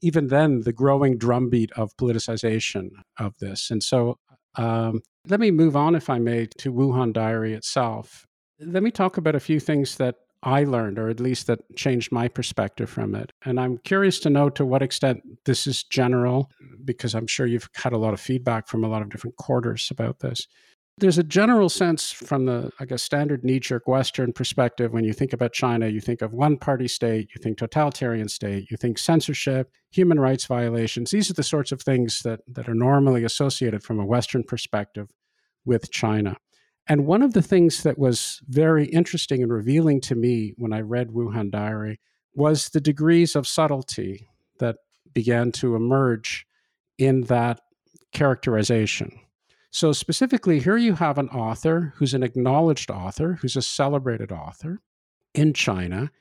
[0.00, 3.70] even then the growing drumbeat of politicization of this.
[3.70, 4.18] And so
[4.56, 8.26] um, let me move on, if I may, to Wuhan Diary itself.
[8.60, 12.12] Let me talk about a few things that I learned, or at least that changed
[12.12, 13.32] my perspective from it.
[13.44, 16.50] And I'm curious to know to what extent this is general,
[16.84, 19.88] because I'm sure you've had a lot of feedback from a lot of different quarters
[19.90, 20.46] about this.
[20.98, 25.12] There's a general sense from the, I guess, standard knee jerk Western perspective when you
[25.12, 28.98] think about China, you think of one party state, you think totalitarian state, you think
[28.98, 31.10] censorship, human rights violations.
[31.10, 35.08] These are the sorts of things that, that are normally associated from a Western perspective
[35.64, 36.36] with China.
[36.86, 40.80] And one of the things that was very interesting and revealing to me when I
[40.80, 42.00] read Wuhan Diary
[42.34, 44.76] was the degrees of subtlety that
[45.12, 46.46] began to emerge
[46.98, 47.60] in that
[48.12, 49.18] characterization.
[49.70, 54.80] So, specifically, here you have an author who's an acknowledged author, who's a celebrated author
[55.34, 56.12] in China.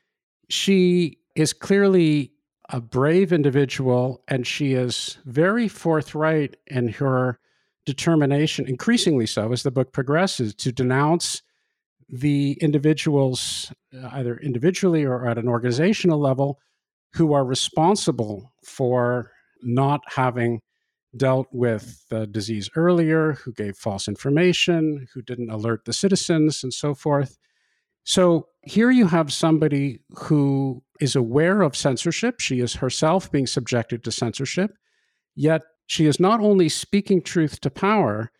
[0.49, 2.32] She is clearly
[2.69, 7.39] a brave individual and she is very forthright in her
[7.86, 11.41] determination, increasingly so as the book progresses, to denounce
[12.10, 16.60] the individuals, uh, either individually or at an organizational level,
[17.13, 20.62] who are responsible for not having
[21.15, 26.74] dealt with the disease earlier, who gave false information, who didn't alert the citizens, and
[26.74, 27.38] so forth.
[28.04, 32.39] So here you have somebody who is aware of censorship.
[32.39, 34.72] She is herself being subjected to censorship,
[35.36, 38.32] yet she is not only speaking truth to power,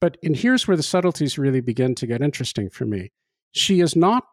[0.00, 3.12] but and here's where the subtleties really begin to get interesting for me.
[3.52, 4.24] She is not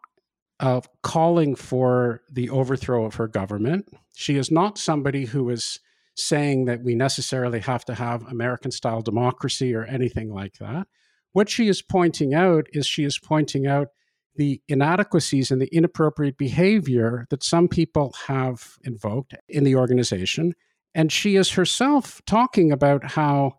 [0.58, 3.86] uh, calling for the overthrow of her government.
[4.14, 5.80] She is not somebody who is
[6.16, 10.86] saying that we necessarily have to have American style democracy or anything like that.
[11.32, 13.88] What she is pointing out is she is pointing out
[14.36, 20.54] the inadequacies and the inappropriate behavior that some people have invoked in the organization.
[20.94, 23.58] And she is herself talking about how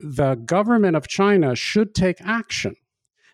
[0.00, 2.74] the government of China should take action.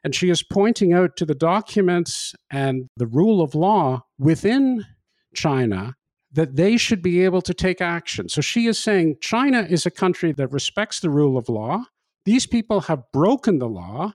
[0.05, 4.85] And she is pointing out to the documents and the rule of law within
[5.35, 5.95] China
[6.33, 8.29] that they should be able to take action.
[8.29, 11.85] So she is saying China is a country that respects the rule of law.
[12.25, 14.13] These people have broken the law,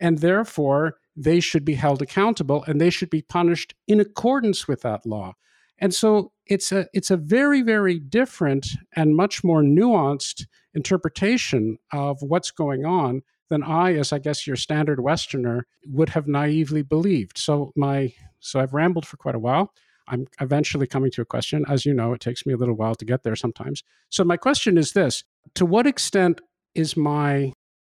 [0.00, 4.82] and therefore they should be held accountable and they should be punished in accordance with
[4.82, 5.34] that law.
[5.78, 12.20] And so it's a it's a very very different and much more nuanced interpretation of
[12.22, 17.38] what's going on than I, as I guess your standard Westerner, would have naively believed.
[17.38, 19.72] So my so I've rambled for quite a while.
[20.06, 21.64] I'm eventually coming to a question.
[21.68, 23.82] As you know, it takes me a little while to get there sometimes.
[24.10, 26.40] So my question is this: To what extent
[26.74, 27.52] is my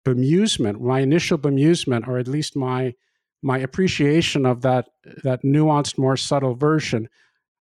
[0.05, 2.95] bemusement, my initial bemusement, or at least my
[3.43, 4.89] my appreciation of that
[5.25, 7.09] that nuanced, more subtle version.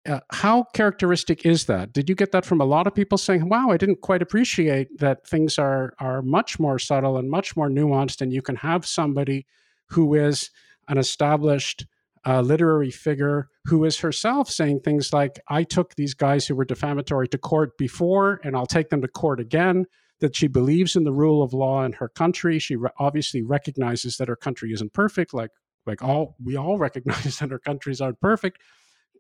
[0.06, 1.92] Uh, how characteristic is that?
[1.92, 5.00] Did you get that from a lot of people saying, "Wow, I didn't quite appreciate
[5.00, 8.86] that things are are much more subtle and much more nuanced, and you can have
[8.86, 9.48] somebody
[9.90, 10.52] who is
[10.88, 11.88] an established
[12.26, 16.66] uh, literary figure who is herself saying things like, "I took these guys who were
[16.66, 19.86] defamatory to court before, and I'll take them to court again."
[20.22, 22.58] that she believes in the rule of law in her country.
[22.58, 25.52] She re- obviously recognizes that her country isn't perfect, like
[25.86, 28.62] like all we all recognize that our countries aren't perfect,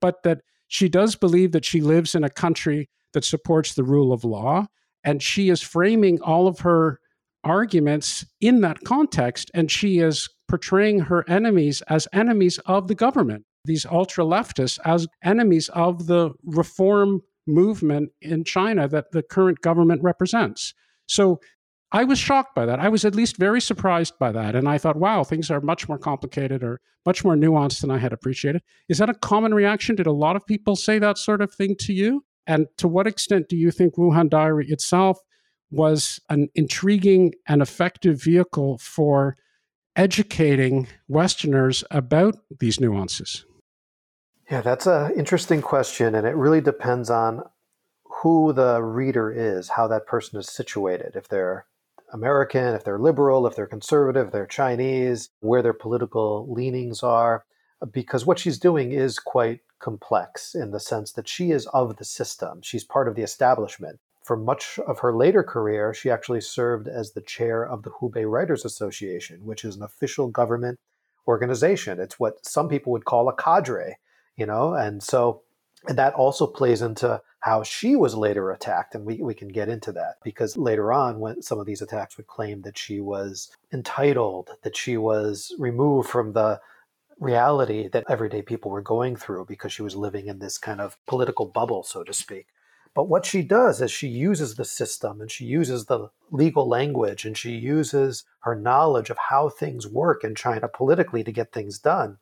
[0.01, 4.11] but that she does believe that she lives in a country that supports the rule
[4.11, 4.67] of law,
[5.03, 6.99] and she is framing all of her
[7.43, 13.45] arguments in that context, and she is portraying her enemies as enemies of the government,
[13.65, 20.01] these ultra leftists as enemies of the reform movement in China that the current government
[20.03, 20.73] represents.
[21.07, 21.39] So
[21.95, 22.81] I was shocked by that.
[22.81, 24.53] I was at least very surprised by that.
[24.53, 27.99] And I thought, wow, things are much more complicated or much more nuanced than I
[27.99, 28.63] had appreciated.
[28.89, 29.95] Is that a common reaction?
[29.95, 32.25] Did a lot of people say that sort of thing to you?
[32.45, 35.19] And to what extent do you think Wuhan Diary itself
[35.71, 39.37] was an intriguing and effective vehicle for
[39.95, 43.45] educating Westerners about these nuances?
[44.51, 46.13] Yeah, that's an interesting question.
[46.13, 47.43] And it really depends on
[48.21, 51.15] who the reader is, how that person is situated.
[51.15, 51.65] If they're
[52.13, 57.45] American, if they're liberal, if they're conservative, if they're Chinese, where their political leanings are,
[57.91, 62.05] because what she's doing is quite complex in the sense that she is of the
[62.05, 62.61] system.
[62.61, 63.99] She's part of the establishment.
[64.23, 68.29] For much of her later career, she actually served as the chair of the Hubei
[68.29, 70.79] Writers Association, which is an official government
[71.27, 71.99] organization.
[71.99, 73.97] It's what some people would call a cadre,
[74.35, 75.43] you know, and so
[75.87, 78.95] and that also plays into how she was later attacked.
[78.95, 82.17] And we, we can get into that because later on, when some of these attacks
[82.17, 86.59] would claim that she was entitled, that she was removed from the
[87.19, 90.97] reality that everyday people were going through because she was living in this kind of
[91.05, 92.47] political bubble, so to speak.
[92.93, 97.25] But what she does is she uses the system and she uses the legal language
[97.25, 101.77] and she uses her knowledge of how things work in China politically to get things
[101.77, 102.17] done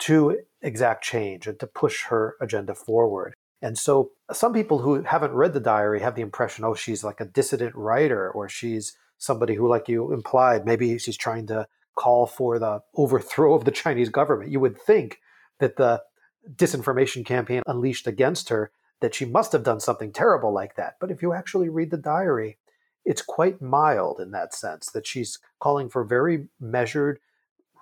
[0.00, 3.34] to exact change and to push her agenda forward.
[3.62, 7.20] And so some people who haven't read the diary have the impression, oh, she's like
[7.20, 12.26] a dissident writer, or she's somebody who, like you implied, maybe she's trying to call
[12.26, 14.50] for the overthrow of the Chinese government.
[14.50, 15.18] You would think
[15.60, 16.02] that the
[16.54, 20.94] disinformation campaign unleashed against her, that she must have done something terrible like that.
[21.00, 22.58] But if you actually read the diary,
[23.04, 27.18] it's quite mild in that sense, that she's calling for very measured,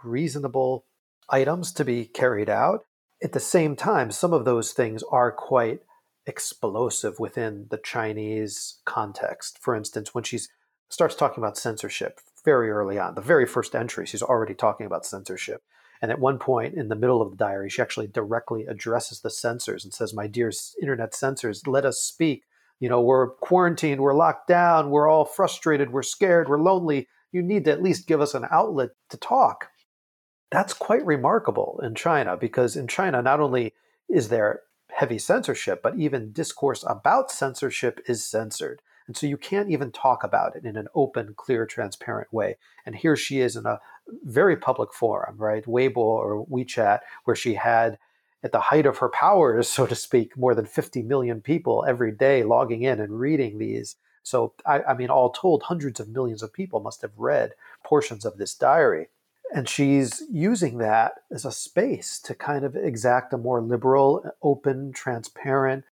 [0.04, 0.84] reasonable
[1.30, 2.84] items to be carried out.
[3.22, 5.80] At the same time, some of those things are quite
[6.26, 9.58] explosive within the Chinese context.
[9.60, 10.40] For instance, when she
[10.88, 15.06] starts talking about censorship very early on, the very first entry, she's already talking about
[15.06, 15.62] censorship.
[16.00, 19.30] And at one point in the middle of the diary, she actually directly addresses the
[19.30, 22.42] censors and says, My dear internet censors, let us speak.
[22.80, 27.06] You know, we're quarantined, we're locked down, we're all frustrated, we're scared, we're lonely.
[27.30, 29.68] You need to at least give us an outlet to talk.
[30.52, 33.72] That's quite remarkable in China because in China, not only
[34.08, 34.60] is there
[34.92, 38.82] heavy censorship, but even discourse about censorship is censored.
[39.06, 42.56] And so you can't even talk about it in an open, clear, transparent way.
[42.84, 43.80] And here she is in a
[44.24, 45.64] very public forum, right?
[45.64, 47.98] Weibo or WeChat, where she had,
[48.44, 52.12] at the height of her powers, so to speak, more than 50 million people every
[52.12, 53.96] day logging in and reading these.
[54.22, 58.24] So, I, I mean, all told, hundreds of millions of people must have read portions
[58.24, 59.08] of this diary.
[59.54, 64.92] And she's using that as a space to kind of exact a more liberal, open,
[64.92, 65.84] transparent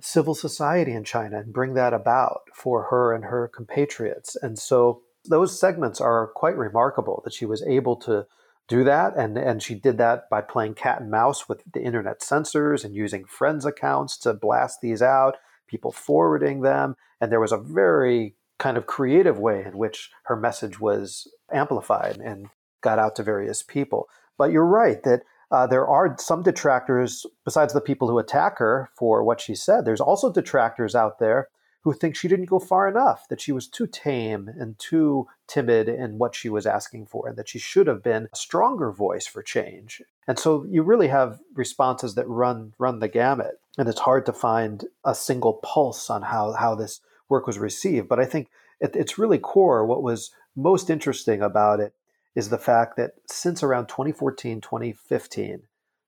[0.00, 4.36] civil society in China and bring that about for her and her compatriots.
[4.36, 8.26] And so those segments are quite remarkable that she was able to
[8.68, 9.16] do that.
[9.16, 12.94] And, and she did that by playing cat and mouse with the internet censors and
[12.94, 15.36] using friends' accounts to blast these out,
[15.66, 16.96] people forwarding them.
[17.20, 22.18] And there was a very kind of creative way in which her message was amplified
[22.18, 22.48] and
[22.80, 24.08] got out to various people.
[24.38, 28.90] But you're right that uh, there are some detractors, besides the people who attack her
[28.96, 31.48] for what she said, there's also detractors out there
[31.82, 35.88] who think she didn't go far enough, that she was too tame and too timid
[35.88, 39.24] in what she was asking for, and that she should have been a stronger voice
[39.24, 40.02] for change.
[40.26, 43.60] And so you really have responses that run run the gamut.
[43.78, 48.08] And it's hard to find a single pulse on how, how this work was received.
[48.08, 48.48] But I think
[48.82, 51.94] at its really core, what was most interesting about it
[52.36, 55.62] is the fact that since around 2014, 2015,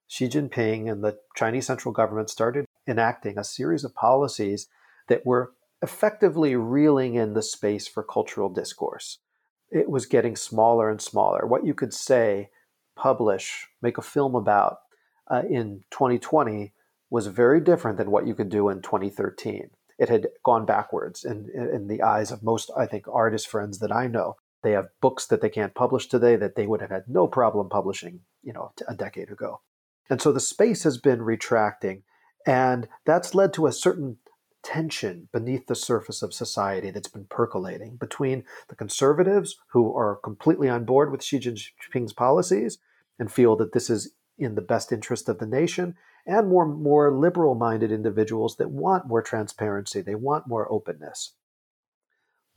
[0.07, 4.67] Xi Jinping and the Chinese central government started enacting a series of policies
[5.07, 9.17] that were effectively reeling in the space for cultural discourse.
[9.71, 11.45] It was getting smaller and smaller.
[11.45, 12.49] What you could say,
[12.95, 14.77] publish, make a film about
[15.29, 16.73] uh, in 2020
[17.09, 19.69] was very different than what you could do in 2013.
[19.97, 23.91] It had gone backwards in, in the eyes of most, I think, artist friends that
[23.91, 24.37] I know.
[24.61, 27.69] They have books that they can't publish today that they would have had no problem
[27.69, 29.61] publishing, you know, a decade ago.
[30.09, 32.03] And so the space has been retracting,
[32.45, 34.17] and that's led to a certain
[34.63, 40.67] tension beneath the surface of society that's been percolating between the conservatives who are completely
[40.67, 42.77] on board with Xi Jinping's policies
[43.17, 45.95] and feel that this is in the best interest of the nation,
[46.25, 51.33] and more, more liberal minded individuals that want more transparency, they want more openness.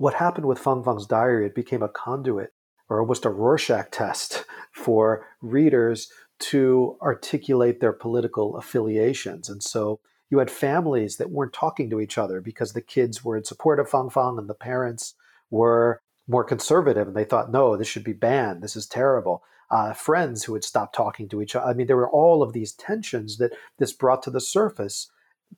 [0.03, 2.53] What happened with Fang Fang's diary, it became a conduit
[2.89, 9.49] or almost a Rorschach test for readers to articulate their political affiliations.
[9.49, 13.37] And so you had families that weren't talking to each other because the kids were
[13.37, 15.15] in support of Fang Fang and the parents
[15.53, 18.61] were more conservative and they thought, no, this should be banned.
[18.61, 19.45] This is terrible.
[19.71, 21.67] Uh, friends who had stopped talking to each other.
[21.67, 25.13] I mean, there were all of these tensions that this brought to the surface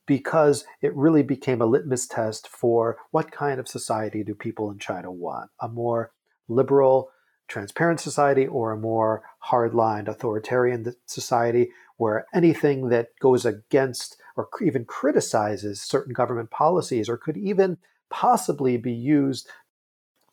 [0.05, 4.79] because it really became a litmus test for what kind of society do people in
[4.79, 5.49] China want?
[5.59, 6.11] A more
[6.47, 7.09] liberal,
[7.47, 14.85] transparent society or a more hardline authoritarian society where anything that goes against or even
[14.85, 17.77] criticizes certain government policies or could even
[18.09, 19.47] possibly be used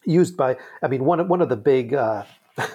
[0.05, 2.25] used by I mean one one of the big uh,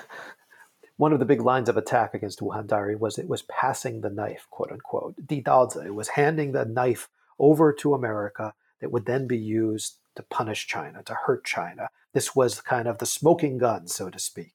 [0.97, 4.09] one of the big lines of attack against Wuhan Diary was it was passing the
[4.09, 5.15] knife, quote unquote.
[5.25, 7.07] Di It was handing the knife
[7.39, 11.89] over to America that would then be used to punish China, to hurt China.
[12.13, 14.53] This was kind of the smoking gun, so to speak.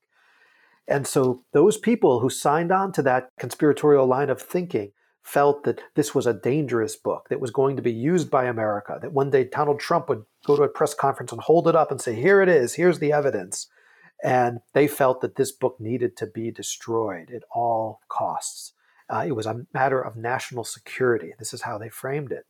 [0.88, 5.80] And so those people who signed on to that conspiratorial line of thinking felt that
[5.94, 9.30] this was a dangerous book that was going to be used by America, that one
[9.30, 12.16] day Donald Trump would go to a press conference and hold it up and say,
[12.16, 13.68] Here it is, here's the evidence.
[14.22, 18.72] And they felt that this book needed to be destroyed at all costs.
[19.10, 21.32] Uh, it was a matter of national security.
[21.38, 22.46] This is how they framed it.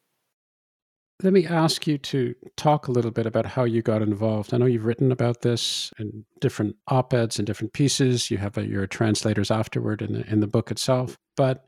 [1.22, 4.52] Let me ask you to talk a little bit about how you got involved.
[4.52, 8.30] I know you've written about this in different op eds and different pieces.
[8.30, 11.16] You have a, your translators afterward in the, in the book itself.
[11.36, 11.64] But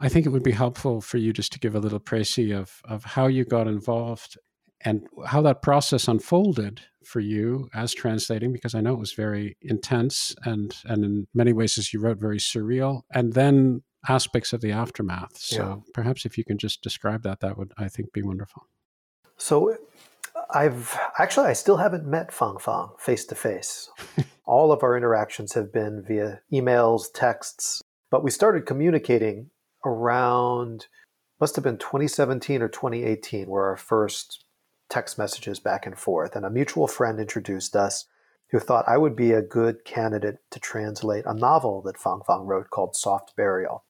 [0.00, 2.80] I think it would be helpful for you just to give a little précis of,
[2.84, 4.38] of how you got involved
[4.84, 9.56] and how that process unfolded for you as translating, because I know it was very
[9.60, 14.60] intense and, and in many ways, as you wrote, very surreal, and then aspects of
[14.60, 15.36] the aftermath.
[15.36, 15.92] So yeah.
[15.94, 18.66] perhaps if you can just describe that, that would, I think, be wonderful.
[19.36, 19.76] So
[20.50, 23.90] I've actually, I still haven't met Fang Fang face to face.
[24.44, 29.50] All of our interactions have been via emails, texts, but we started communicating
[29.84, 30.86] around
[31.40, 34.41] must have been 2017 or 2018 were our first
[34.92, 38.04] text messages back and forth and a mutual friend introduced us
[38.50, 42.44] who thought I would be a good candidate to translate a novel that Fang Fang
[42.44, 43.84] wrote called Soft Burial.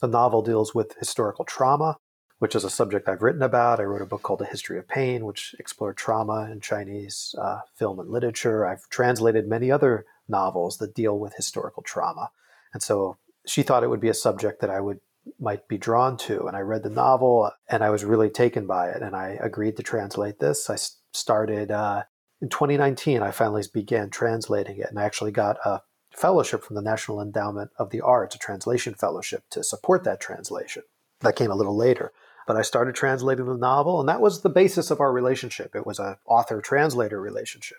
[0.00, 1.98] The novel deals with historical trauma,
[2.38, 3.80] which is a subject I've written about.
[3.80, 7.60] I wrote a book called A History of Pain, which explored trauma in Chinese uh,
[7.76, 8.64] film and literature.
[8.64, 12.30] I've translated many other novels that deal with historical trauma.
[12.72, 15.00] And so she thought it would be a subject that I would
[15.40, 16.46] might be drawn to.
[16.46, 19.02] And I read the novel and I was really taken by it.
[19.02, 20.68] And I agreed to translate this.
[20.68, 20.76] I
[21.12, 22.04] started uh,
[22.40, 24.88] in 2019, I finally began translating it.
[24.88, 25.82] And I actually got a
[26.14, 30.82] fellowship from the National Endowment of the Arts, a translation fellowship to support that translation.
[31.20, 32.12] That came a little later.
[32.46, 35.76] But I started translating the novel, and that was the basis of our relationship.
[35.76, 37.78] It was an author translator relationship.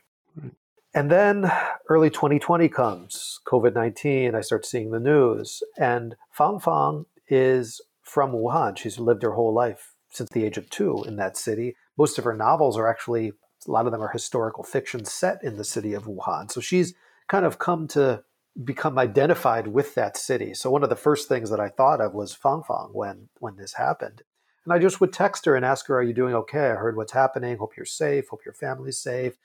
[0.93, 1.51] And then
[1.89, 4.35] early 2020 comes, COVID 19.
[4.35, 8.77] I start seeing the news, and Fang Fang is from Wuhan.
[8.77, 11.75] She's lived her whole life since the age of two in that city.
[11.97, 13.31] Most of her novels are actually,
[13.67, 16.51] a lot of them are historical fiction set in the city of Wuhan.
[16.51, 16.93] So she's
[17.29, 18.23] kind of come to
[18.65, 20.53] become identified with that city.
[20.53, 23.73] So one of the first things that I thought of was Fangfang when when this
[23.73, 24.23] happened.
[24.65, 26.71] And I just would text her and ask her, "Are you doing okay?
[26.71, 27.57] I heard what's happening.
[27.57, 28.27] Hope you're safe.
[28.27, 29.37] Hope your family's safe."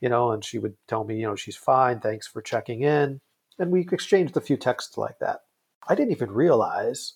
[0.00, 2.00] You know, and she would tell me, you know, she's fine.
[2.00, 3.20] Thanks for checking in.
[3.58, 5.40] And we exchanged a few texts like that.
[5.86, 7.14] I didn't even realize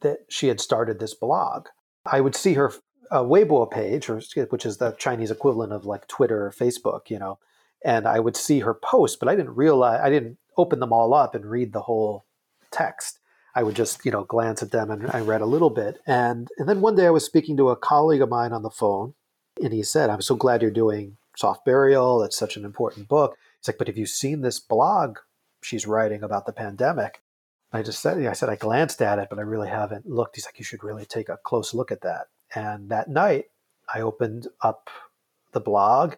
[0.00, 1.68] that she had started this blog.
[2.04, 2.72] I would see her
[3.10, 4.20] uh, Weibo page, or,
[4.50, 7.38] which is the Chinese equivalent of like Twitter or Facebook, you know,
[7.84, 11.14] and I would see her posts, but I didn't realize, I didn't open them all
[11.14, 12.24] up and read the whole
[12.70, 13.18] text.
[13.54, 15.98] I would just, you know, glance at them and I read a little bit.
[16.06, 18.70] And, and then one day I was speaking to a colleague of mine on the
[18.70, 19.14] phone,
[19.62, 22.18] and he said, I'm so glad you're doing Soft Burial.
[22.18, 23.36] That's such an important book.
[23.58, 25.18] He's like, but have you seen this blog
[25.62, 27.22] she's writing about the pandemic?
[27.72, 30.36] I just said, I said, I glanced at it, but I really haven't looked.
[30.36, 32.26] He's like, you should really take a close look at that.
[32.54, 33.46] And that night,
[33.92, 34.88] I opened up
[35.52, 36.14] the blog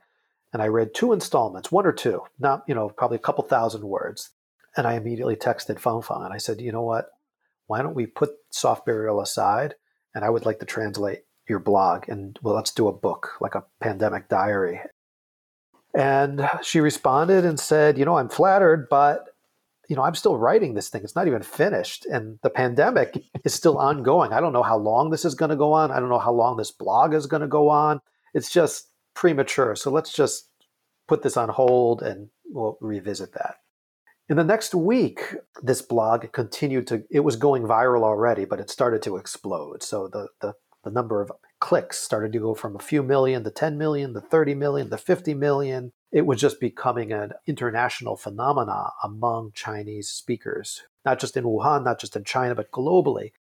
[0.52, 3.82] and I read two installments, one or two, not, you know, probably a couple thousand
[3.82, 4.30] words.
[4.76, 7.10] And I immediately texted Fang Fang and I said, you know what?
[7.66, 9.74] Why don't we put soft burial aside?
[10.14, 13.54] And I would like to translate your blog and well, let's do a book, like
[13.54, 14.80] a pandemic diary.
[15.94, 19.27] And she responded and said, you know, I'm flattered, but
[19.88, 21.02] you know, I'm still writing this thing.
[21.02, 22.04] It's not even finished.
[22.06, 24.32] And the pandemic is still ongoing.
[24.32, 25.90] I don't know how long this is going to go on.
[25.90, 28.00] I don't know how long this blog is going to go on.
[28.34, 29.74] It's just premature.
[29.74, 30.50] So let's just
[31.08, 33.56] put this on hold and we'll revisit that.
[34.28, 38.68] In the next week, this blog continued to, it was going viral already, but it
[38.68, 39.82] started to explode.
[39.82, 40.52] So the, the,
[40.84, 44.20] the number of clicks started to go from a few million to 10 million to
[44.20, 50.82] 30 million to 50 million it was just becoming an international phenomena among Chinese speakers,
[51.04, 53.32] not just in Wuhan, not just in China, but globally.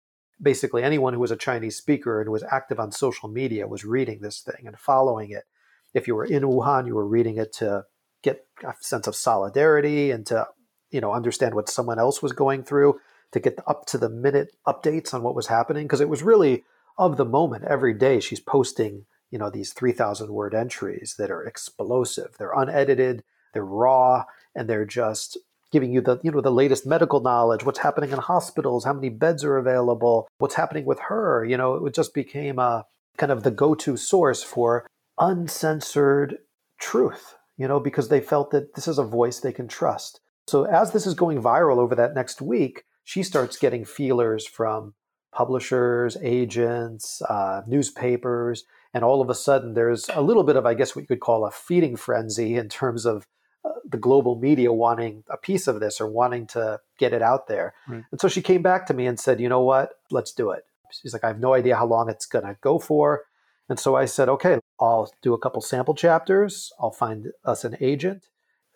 [0.42, 4.20] Basically, anyone who was a Chinese speaker and was active on social media was reading
[4.22, 5.46] this thing and following it.
[5.94, 7.86] If you were in Wuhan, you were reading it to
[8.22, 10.48] get a sense of solidarity and to,
[10.92, 13.00] you know, understand what someone else was going through,
[13.32, 16.66] to get up to the minute updates on what was happening, because it was really
[16.98, 17.64] of the moment.
[17.64, 22.36] Every day she's posting you know these 3000 word entries that are explosive.
[22.38, 23.24] They're unedited
[23.54, 24.24] they're raw
[24.56, 25.38] and they're just
[25.72, 29.10] giving you the you know the latest medical knowledge what's happening in hospitals how many
[29.10, 32.86] beds are available what's happening with her you know it just became a
[33.18, 34.86] kind of the go-to source for
[35.20, 36.38] uncensored
[36.80, 40.20] truth you know because they felt that this is a voice they can trust.
[40.48, 44.94] So as this is going viral over that next week she starts getting feelers from
[45.34, 48.64] publishers agents uh, newspapers
[48.98, 51.20] and all of a sudden there's a little bit of i guess what you could
[51.20, 53.28] call a feeding frenzy in terms of
[53.64, 57.48] uh, the global media wanting a piece of this or wanting to get it out
[57.48, 57.76] there.
[57.88, 58.04] Right.
[58.12, 59.92] and so she came back to me and said you know what?
[60.10, 60.64] Let's do it.
[60.92, 63.24] She's like i have no idea how long it's going to go for.
[63.70, 66.72] And so i said okay i'll do a couple sample chapters.
[66.80, 68.26] I'll find us an agent.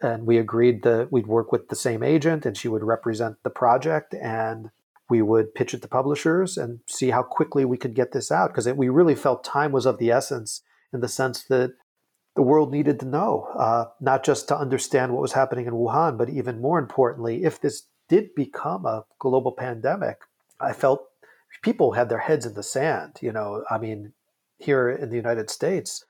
[0.04, 3.52] And we agreed that we'd work with the same agent and she would represent the
[3.52, 4.70] project and
[5.12, 8.48] we would pitch it to publishers and see how quickly we could get this out
[8.48, 10.62] because we really felt time was of the essence
[10.94, 11.74] in the sense that
[12.38, 16.18] the world needed to know, uh, not just to understand what was happening in Wuhan,
[16.18, 20.20] but even more importantly, if this did become a global pandemic,
[20.62, 21.10] I felt
[21.62, 23.18] people had their heads in the sand.
[23.22, 24.14] You know, I mean,
[24.60, 26.06] here in the United States,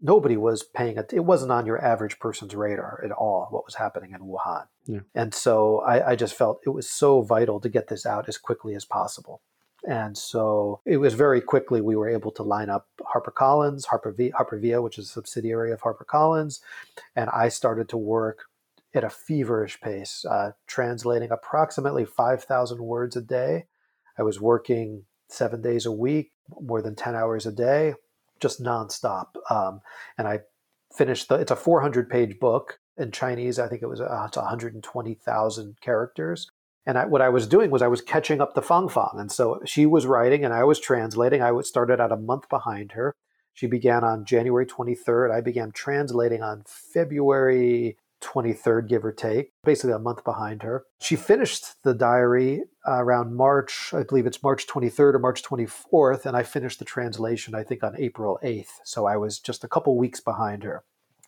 [0.00, 1.12] nobody was paying it.
[1.12, 4.66] It wasn't on your average person's radar at all what was happening in Wuhan.
[4.86, 5.00] Yeah.
[5.14, 8.38] And so I, I, just felt it was so vital to get this out as
[8.38, 9.40] quickly as possible.
[9.86, 14.30] And so it was very quickly we were able to line up HarperCollins, Harper, v,
[14.30, 16.60] Harper Via, which is a subsidiary of HarperCollins,
[17.14, 18.46] and I started to work
[18.94, 23.66] at a feverish pace, uh, translating approximately 5,000 words a day.
[24.18, 27.94] I was working seven days a week, more than 10 hours a day,
[28.40, 29.28] just nonstop.
[29.50, 29.80] Um,
[30.18, 30.40] and I
[30.94, 33.58] finished the, it's a 400 page book in Chinese.
[33.58, 36.50] I think it was uh, it's 120,000 characters.
[36.86, 39.14] And I, what I was doing was I was catching up to Fang Fang.
[39.14, 41.42] And so she was writing and I was translating.
[41.42, 43.14] I started out a month behind her.
[43.54, 45.34] She began on January 23rd.
[45.34, 50.84] I began translating on February 23rd, give or take, basically a month behind her.
[51.00, 56.26] She finished the diary uh, around March, I believe it's March 23rd or March 24th,
[56.26, 58.70] and I finished the translation, I think, on April 8th.
[58.84, 60.84] So I was just a couple weeks behind her.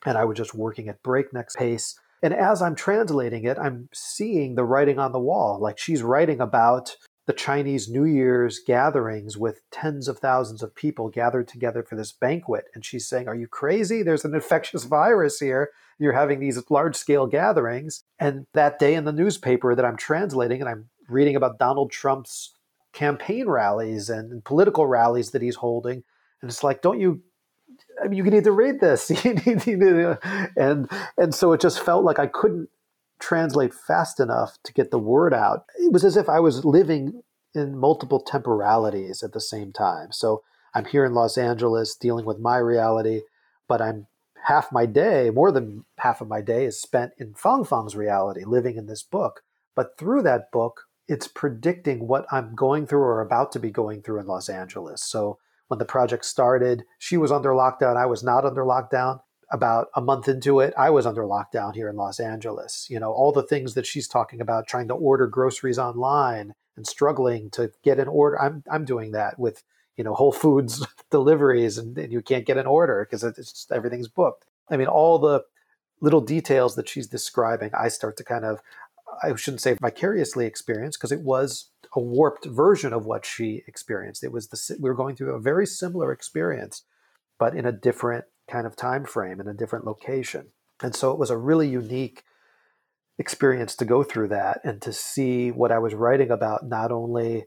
[0.07, 1.99] And I was just working at breakneck pace.
[2.23, 5.59] And as I'm translating it, I'm seeing the writing on the wall.
[5.61, 6.97] Like she's writing about
[7.29, 12.11] the Chinese New Year's gatherings with tens of thousands of people gathered together for this
[12.11, 12.65] banquet.
[12.75, 14.03] And she's saying, Are you crazy?
[14.03, 15.71] There's an infectious virus here.
[15.99, 18.03] You're having these large scale gatherings.
[18.19, 22.55] And that day in the newspaper that I'm translating, and I'm reading about Donald Trump's
[22.95, 26.05] campaign rallies and political rallies that he's holding.
[26.41, 27.21] And it's like, don't you
[28.03, 29.11] I mean, you need to read this.
[30.57, 32.71] and and so it just felt like I couldn't
[33.19, 35.65] translate fast enough to get the word out.
[35.79, 37.23] It was as if I was living
[37.55, 40.13] in multiple temporalities at the same time.
[40.13, 40.43] So
[40.75, 43.23] I'm here in Los Angeles dealing with my reality,
[43.69, 44.07] but I'm
[44.45, 48.45] half my day, more than half of my day, is spent in Fang Fang's reality,
[48.45, 49.43] living in this book.
[49.75, 54.03] But through that book, it's predicting what I'm going through or about to be going
[54.03, 55.03] through in Los Angeles.
[55.03, 55.39] So
[55.69, 57.97] when the project started, she was under lockdown.
[57.97, 59.21] I was not under lockdown.
[59.51, 62.87] About a month into it, I was under lockdown here in Los Angeles.
[62.91, 66.87] You know, all the things that she's talking about, trying to order groceries online and
[66.87, 68.41] struggling to get an order.
[68.41, 69.63] I'm, I'm doing that with
[69.97, 73.73] you know Whole Foods deliveries, and, and you can't get an order because it's just
[73.73, 74.45] everything's booked.
[74.71, 75.45] I mean, all the
[76.01, 78.61] little details that she's describing, I start to kind of
[79.23, 84.23] I shouldn't say vicariously experience because it was a warped version of what she experienced.
[84.23, 86.85] It was the we were going through a very similar experience,
[87.39, 90.49] but in a different kind of time frame in a different location.
[90.83, 92.23] And so it was a really unique
[93.19, 97.47] experience to go through that and to see what I was writing about not only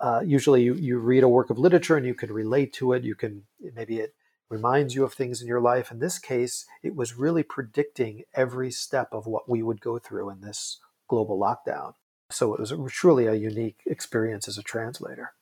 [0.00, 3.04] uh, usually you, you read a work of literature and you can relate to it.
[3.04, 3.42] You can
[3.74, 4.14] maybe it
[4.48, 5.90] reminds you of things in your life.
[5.90, 10.30] In this case, it was really predicting every step of what we would go through
[10.30, 11.92] in this global lockdown.
[12.30, 15.34] So it was truly a unique experience as a translator.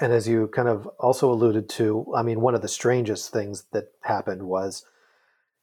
[0.00, 3.64] And as you kind of also alluded to, I mean, one of the strangest things
[3.72, 4.84] that happened was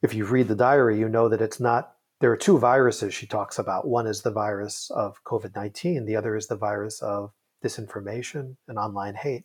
[0.02, 3.28] if you read the diary, you know that it's not, there are two viruses she
[3.28, 3.88] talks about.
[3.88, 7.32] One is the virus of COVID 19, the other is the virus of
[7.64, 9.44] disinformation and online hate.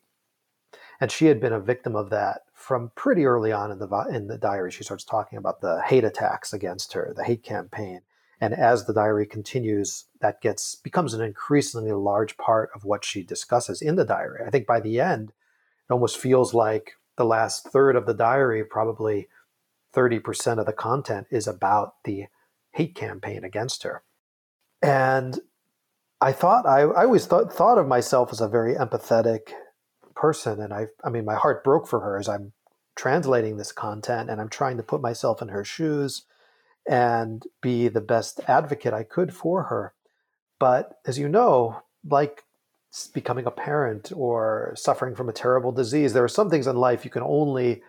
[1.01, 4.27] And she had been a victim of that from pretty early on in the in
[4.27, 4.71] the diary.
[4.71, 8.01] She starts talking about the hate attacks against her, the hate campaign.
[8.41, 13.23] And as the diary continues, that gets becomes an increasingly large part of what she
[13.25, 14.43] discusses in the diary.
[14.47, 18.65] I think by the end, it almost feels like the last third of the diary,
[18.65, 19.29] probably
[19.95, 22.27] 30% of the content is about the
[22.73, 24.05] hate campaign against her.
[24.81, 25.41] And
[26.21, 29.53] I thought I, I always thought thought of myself as a very empathetic
[30.15, 32.53] person, and I I mean my heart broke for her as I'm
[32.95, 36.25] translating this content and I'm trying to put myself in her shoes
[36.89, 39.95] and be the best advocate I could for her.
[40.59, 42.45] But as you know, like
[43.13, 47.05] becoming a parent or suffering from a terrible disease, there are some things in life
[47.05, 47.83] you can only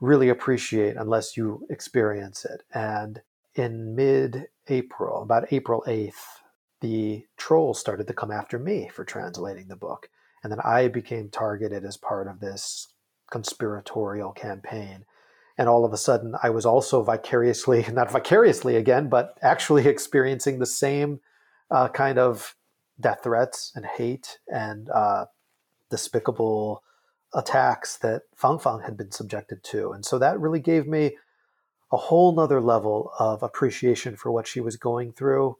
[0.00, 2.62] really appreciate unless you experience it.
[2.72, 3.22] And
[3.54, 6.12] in mid April, about April 8th,
[6.80, 10.08] the trolls started to come after me for translating the book.
[10.42, 12.92] And then I became targeted as part of this
[13.30, 15.04] conspiratorial campaign.
[15.58, 20.58] And all of a sudden, I was also vicariously, not vicariously again, but actually experiencing
[20.58, 21.20] the same
[21.70, 22.54] uh, kind of
[23.00, 25.26] death threats and hate and uh,
[25.90, 26.82] despicable
[27.34, 29.92] attacks that Fang Fang had been subjected to.
[29.92, 31.16] And so that really gave me
[31.92, 35.56] a whole nother level of appreciation for what she was going through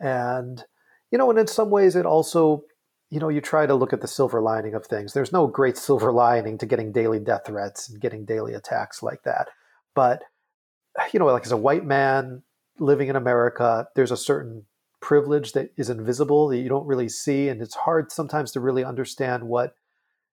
[0.00, 0.64] and,
[1.10, 2.64] you know, and in some ways it also,
[3.10, 5.12] you know, you try to look at the silver lining of things.
[5.12, 9.22] There's no great silver lining to getting daily death threats and getting daily attacks like
[9.24, 9.48] that.
[9.94, 10.22] But,
[11.12, 12.42] you know, like as a white man
[12.78, 14.66] living in America, there's a certain
[15.00, 17.48] privilege that is invisible that you don't really see.
[17.48, 19.74] And it's hard sometimes to really understand what,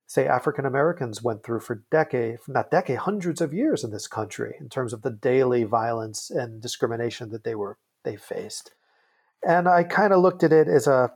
[0.08, 4.56] say, African Americans went through for decades, not decade, hundreds of years in this country
[4.60, 8.72] in terms of the daily violence and discrimination that they were they faced.
[9.48, 11.12] And I kind of looked at it as a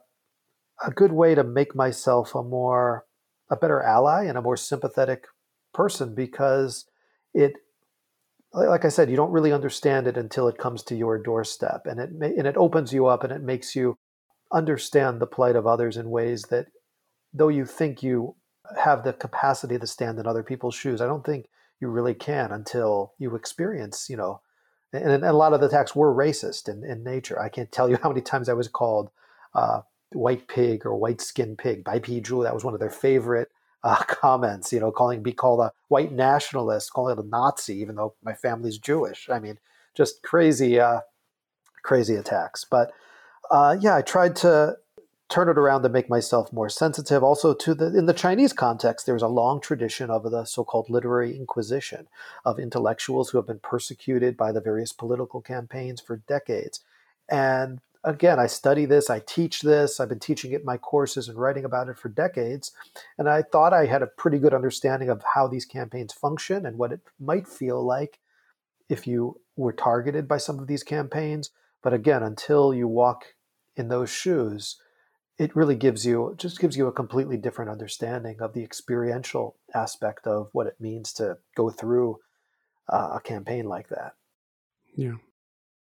[0.86, 3.06] a good way to make myself a more
[3.52, 5.26] a better ally and a more sympathetic
[5.74, 6.86] person because
[7.34, 7.54] it
[8.52, 12.00] like I said, you don't really understand it until it comes to your doorstep, and
[12.00, 13.96] it and it opens you up and it makes you
[14.52, 16.68] understand the plight of others in ways that,
[17.32, 18.36] though you think you
[18.84, 21.46] have the capacity to stand in other people's shoes, I don't think
[21.80, 24.42] you really can until you experience, you know,
[24.92, 27.40] and, and a lot of the attacks were racist in, in nature.
[27.40, 29.12] I can't tell you how many times I was called
[29.54, 29.82] uh,
[30.14, 32.44] white pig or white skin pig by Piju.
[32.44, 33.50] That was one of their favorite
[33.84, 34.74] uh, comments.
[34.74, 38.34] You know, calling be called a white nationalist, calling it a Nazi, even though my
[38.34, 39.30] family's Jewish.
[39.30, 39.58] I mean,
[39.96, 41.02] just crazy, uh,
[41.84, 42.66] crazy attacks.
[42.70, 42.92] But
[43.52, 44.78] uh, yeah, I tried to
[45.30, 47.24] turn it around to make myself more sensitive.
[47.24, 51.36] Also, to the in the Chinese context, there's a long tradition of the so-called literary
[51.36, 52.08] inquisition
[52.44, 56.82] of intellectuals who have been persecuted by the various political campaigns for decades.
[57.30, 61.28] And again, I study this, I teach this, I've been teaching it in my courses
[61.28, 62.72] and writing about it for decades.
[63.18, 66.78] And I thought I had a pretty good understanding of how these campaigns function and
[66.78, 68.20] what it might feel like
[68.88, 71.52] if you were targeted by some of these campaigns.
[71.82, 73.36] But again, until you walk
[73.76, 74.78] in those shoes,
[75.38, 80.28] it really gives you just gives you a completely different understanding of the experiential aspect
[80.28, 82.20] of what it means to go through
[82.90, 84.14] uh, a campaign like that.
[84.96, 85.14] Yeah.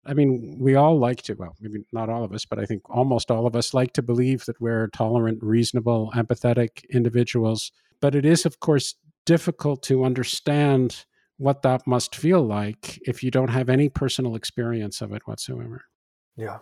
[0.07, 2.83] I mean, we all like to, well, maybe not all of us, but I think
[2.89, 7.73] almost all of us like to believe that we're tolerant, reasonable, empathetic individuals.
[8.01, 8.95] But it is, of course,
[9.25, 11.05] difficult to understand
[11.39, 15.85] what that must feel like if you don't have any personal experience of it whatsoever.
[16.37, 16.59] Yeah.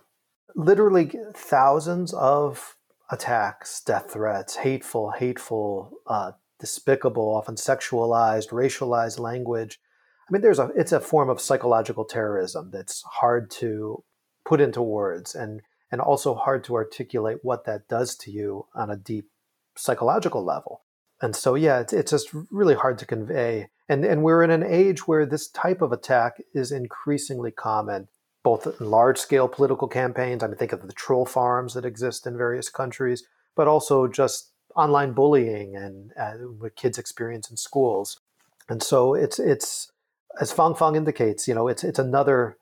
[0.55, 2.75] Literally thousands of
[3.11, 9.79] attacks, death threats, hateful, hateful, uh, despicable, often sexualized, racialized language.
[10.27, 14.03] I mean, there's a it's a form of psychological terrorism that's hard to
[14.43, 15.61] put into words and
[15.91, 19.29] and also hard to articulate what that does to you on a deep
[19.77, 20.81] psychological level.
[21.21, 23.69] And so, yeah, it's, it's just really hard to convey.
[23.87, 28.07] And and we're in an age where this type of attack is increasingly common,
[28.43, 30.43] both in large scale political campaigns.
[30.43, 33.23] I mean, think of the troll farms that exist in various countries,
[33.55, 38.19] but also just online bullying and uh, what kids experience in schools.
[38.67, 39.91] And so it's it's
[40.39, 42.57] as Fang Fang indicates, you know, it's it's another,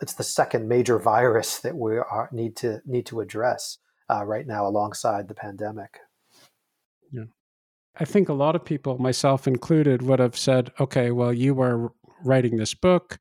[0.00, 3.78] it's the second major virus that we are, need to need to address
[4.10, 5.98] uh, right now alongside the pandemic.
[7.10, 7.24] Yeah,
[7.96, 11.92] I think a lot of people, myself included, would have said, "Okay, well, you were
[12.22, 13.18] writing this book."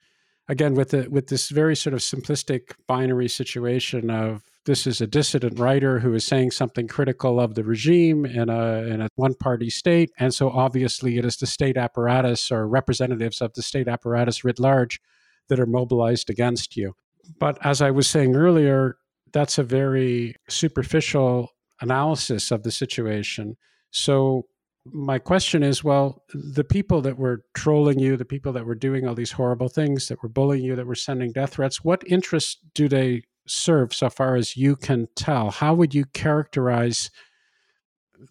[0.50, 5.08] Again, with the, with this very sort of simplistic binary situation of this is a
[5.08, 9.34] dissident writer who is saying something critical of the regime in a, in a one
[9.34, 10.12] party state.
[10.20, 14.60] And so obviously it is the state apparatus or representatives of the state apparatus writ
[14.60, 15.00] large
[15.48, 16.96] that are mobilized against you.
[17.40, 18.98] But as I was saying earlier,
[19.32, 23.56] that's a very superficial analysis of the situation.
[23.92, 24.48] So
[24.86, 29.08] my question is well, the people that were trolling you, the people that were doing
[29.08, 32.60] all these horrible things, that were bullying you, that were sending death threats, what interest
[32.74, 35.52] do they serve so far as you can tell?
[35.52, 37.10] How would you characterize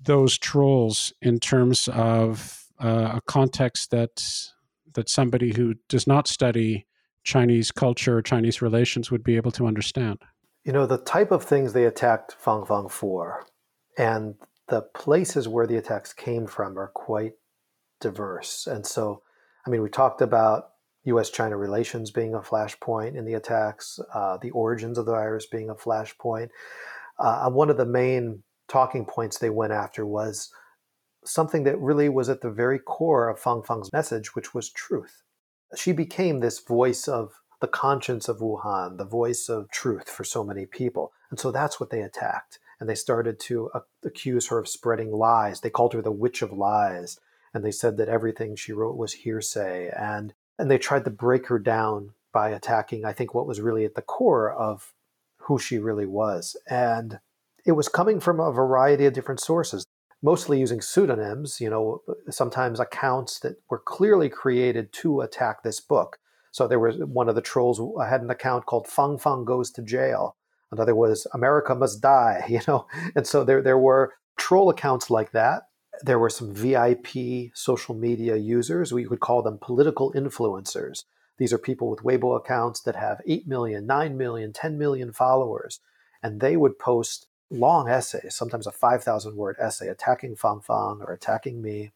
[0.05, 4.23] those trolls in terms of uh, a context that
[4.95, 6.87] that somebody who does not study
[7.23, 10.19] Chinese culture or Chinese relations would be able to understand?
[10.65, 13.47] You know, the type of things they attacked Fang Fang for
[13.99, 14.35] and
[14.69, 17.35] the places where the attacks came from are quite
[18.01, 18.67] diverse.
[18.67, 19.23] And so,
[19.67, 20.71] I mean, we talked about
[21.07, 21.31] U.S.
[21.31, 25.71] China relations being a flashpoint in the attacks, uh, the origins of the virus being
[25.71, 26.49] a flashpoint.
[27.19, 30.51] Uh, one of the main talking points they went after was
[31.25, 35.23] something that really was at the very core of Fang Fang's message, which was truth.
[35.77, 40.45] She became this voice of the conscience of Wuhan, the voice of truth for so
[40.45, 41.13] many people.
[41.31, 42.59] And so that's what they attacked.
[42.79, 45.61] And they started to uh, accuse her of spreading lies.
[45.61, 47.19] They called her the witch of lies.
[47.55, 49.91] And they said that everything she wrote was hearsay.
[49.97, 53.85] And and they tried to break her down by attacking, I think, what was really
[53.85, 54.93] at the core of
[55.39, 56.57] who she really was.
[56.69, 57.19] And
[57.65, 59.85] it was coming from a variety of different sources,
[60.23, 66.19] mostly using pseudonyms, you know, sometimes accounts that were clearly created to attack this book.
[66.53, 69.83] So there was one of the trolls had an account called Fang Fang Goes to
[69.83, 70.37] Jail.
[70.73, 72.87] Another was America Must Die, you know.
[73.15, 75.65] And so there, there were troll accounts like that
[76.03, 78.93] there were some VIP social media users.
[78.93, 81.05] We would call them political influencers.
[81.39, 85.81] These are people with Weibo accounts that have 8 million, 9 million, 10 million followers.
[86.23, 91.13] And they would post long essays, sometimes a 5,000 word essay attacking Fang Fang or
[91.13, 91.93] attacking me.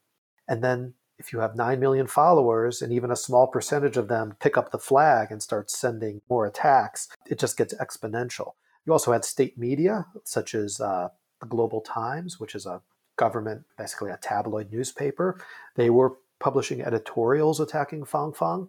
[0.47, 4.37] And then if you have 9 million followers and even a small percentage of them
[4.41, 8.53] pick up the flag and start sending more attacks, it just gets exponential.
[8.87, 11.09] You also had state media, such as uh,
[11.41, 12.83] the Global Times, which is a
[13.21, 15.39] government, basically a tabloid newspaper.
[15.77, 18.69] They were publishing editorials attacking Fang Fang.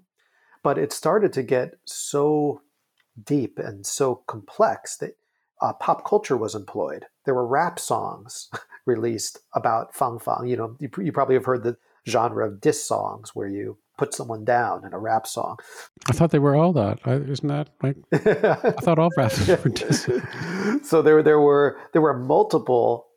[0.62, 2.62] But it started to get so
[3.24, 5.16] deep and so complex that
[5.62, 7.06] uh, pop culture was employed.
[7.26, 8.50] There were rap songs
[8.86, 10.46] released about Fang Fang.
[10.48, 11.78] You know, you, you probably have heard the
[12.08, 15.58] genre of diss songs where you put someone down in a rap song.
[16.10, 17.00] I thought they were all that.
[17.06, 17.96] I, isn't that like?
[18.14, 19.32] I thought all rap
[19.64, 20.10] were diss.
[20.84, 23.08] so there, there were there were multiple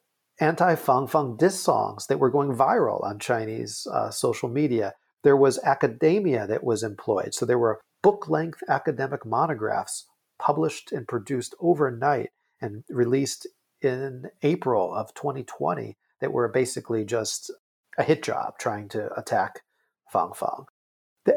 [0.44, 4.94] anti Fang Fang diss songs that were going viral on Chinese uh, social media.
[5.22, 7.34] There was academia that was employed.
[7.34, 10.06] So there were book length academic monographs
[10.38, 12.30] published and produced overnight
[12.60, 13.46] and released
[13.80, 17.50] in April of 2020 that were basically just
[17.96, 19.62] a hit job trying to attack
[20.12, 20.66] Fang Fang.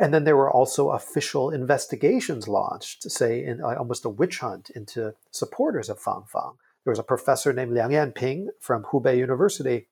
[0.02, 4.70] And then there were also official investigations launched, say, in uh, almost a witch hunt
[4.76, 6.58] into supporters of Fang Fang.
[6.88, 9.90] There was a professor named Liang Yanping from Hubei University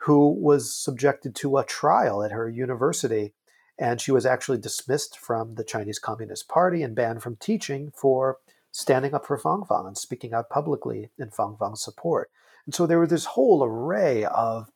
[0.00, 3.34] who was subjected to a trial at her university.
[3.78, 8.38] And she was actually dismissed from the Chinese Communist Party and banned from teaching for
[8.72, 12.32] standing up for Fang Fang and speaking out publicly in Fang Fang's support.
[12.66, 14.72] And so there was this whole array of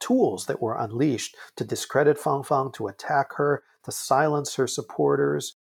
[0.00, 5.56] tools that were unleashed to discredit Fang Fang, to attack her, to silence her supporters.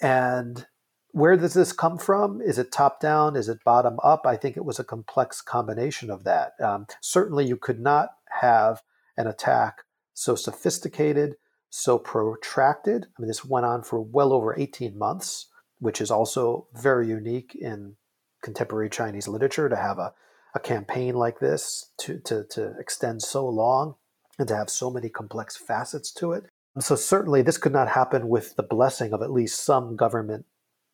[0.00, 0.64] And
[1.12, 2.40] where does this come from?
[2.40, 3.36] Is it top down?
[3.36, 4.26] Is it bottom up?
[4.26, 6.52] I think it was a complex combination of that.
[6.60, 8.10] Um, certainly, you could not
[8.40, 8.82] have
[9.16, 9.82] an attack
[10.14, 11.36] so sophisticated,
[11.70, 13.06] so protracted.
[13.16, 15.48] I mean, this went on for well over 18 months,
[15.78, 17.96] which is also very unique in
[18.42, 20.14] contemporary Chinese literature to have a,
[20.54, 23.96] a campaign like this to, to, to extend so long
[24.38, 26.44] and to have so many complex facets to it.
[26.78, 30.46] So, certainly, this could not happen with the blessing of at least some government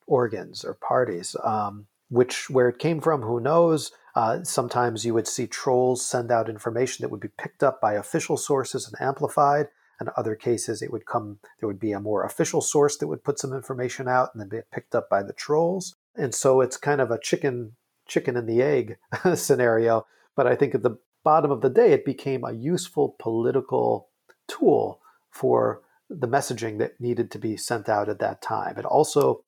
[0.09, 1.37] organs or parties.
[1.45, 3.93] Um, which where it came from, who knows?
[4.15, 7.93] Uh, sometimes you would see trolls send out information that would be picked up by
[7.95, 9.69] official sources and amplified.
[10.01, 11.39] In other cases, it would come.
[11.61, 14.49] There would be a more official source that would put some information out and then
[14.49, 15.97] be picked up by the trolls.
[16.17, 18.97] And so it's kind of a chicken chicken and the egg
[19.35, 20.07] scenario.
[20.35, 24.09] But I think at the bottom of the day, it became a useful political
[24.47, 25.01] tool
[25.31, 28.79] for the messaging that needed to be sent out at that time.
[28.79, 29.45] It also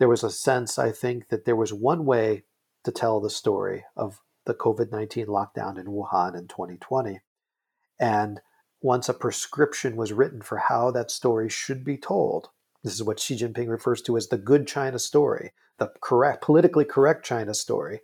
[0.00, 2.44] there was a sense, I think, that there was one way
[2.84, 7.20] to tell the story of the COVID 19 lockdown in Wuhan in 2020.
[8.00, 8.40] And
[8.80, 12.48] once a prescription was written for how that story should be told,
[12.82, 16.86] this is what Xi Jinping refers to as the good China story, the correct, politically
[16.86, 18.00] correct China story.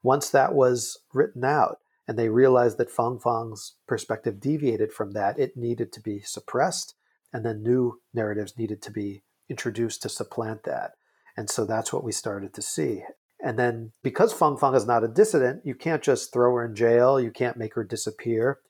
[0.00, 5.40] Once that was written out, and they realized that Fang Fang's perspective deviated from that,
[5.40, 6.94] it needed to be suppressed,
[7.32, 10.92] and then new narratives needed to be introduced to supplant that.
[11.36, 13.02] And so that's what we started to see.
[13.42, 16.74] And then because Fang Fang is not a dissident, you can't just throw her in
[16.74, 18.60] jail, you can't make her disappear.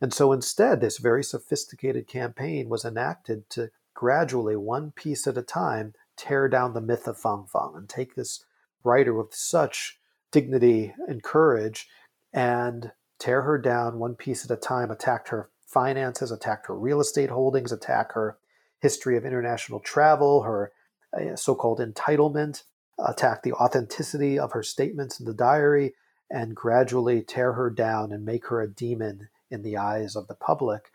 [0.00, 5.42] And so instead, this very sophisticated campaign was enacted to gradually, one piece at a
[5.42, 8.44] time, tear down the myth of Fang Fang and take this
[8.84, 10.00] writer with such
[10.30, 11.88] dignity and courage
[12.32, 17.00] and tear her down one piece at a time, attack her finances, attack her real
[17.00, 18.38] estate holdings, attack her
[18.80, 20.72] history of international travel, her
[21.14, 22.64] a so called entitlement,
[22.98, 25.94] attack the authenticity of her statements in the diary,
[26.30, 30.34] and gradually tear her down and make her a demon in the eyes of the
[30.34, 30.90] public.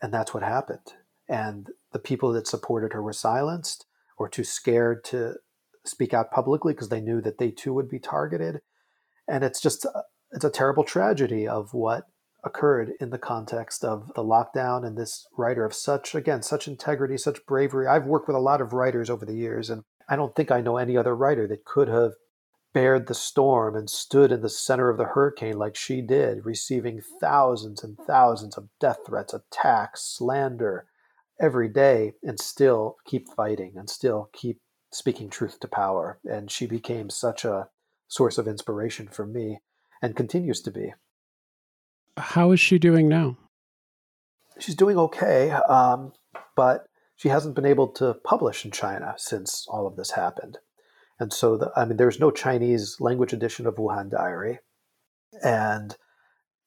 [0.00, 0.94] And that's what happened.
[1.28, 3.86] And the people that supported her were silenced
[4.16, 5.34] or too scared to
[5.84, 8.60] speak out publicly because they knew that they too would be targeted.
[9.26, 9.86] And it's just,
[10.32, 12.08] it's a terrible tragedy of what
[12.44, 17.16] occurred in the context of the lockdown and this writer of such again such integrity
[17.16, 17.86] such bravery.
[17.86, 20.60] I've worked with a lot of writers over the years and i don't think i
[20.60, 22.12] know any other writer that could have
[22.72, 27.02] bared the storm and stood in the center of the hurricane like she did receiving
[27.20, 30.86] thousands and thousands of death threats attacks slander
[31.40, 34.60] every day and still keep fighting and still keep
[34.92, 36.18] speaking truth to power.
[36.24, 37.68] And she became such a
[38.08, 39.60] source of inspiration for me
[40.02, 40.92] and continues to be
[42.16, 43.36] how is she doing now?
[44.58, 46.12] She's doing okay, um,
[46.56, 46.86] but
[47.16, 50.58] she hasn't been able to publish in China since all of this happened.
[51.18, 54.60] And so, the, I mean, there's no Chinese language edition of Wuhan Diary.
[55.44, 55.96] And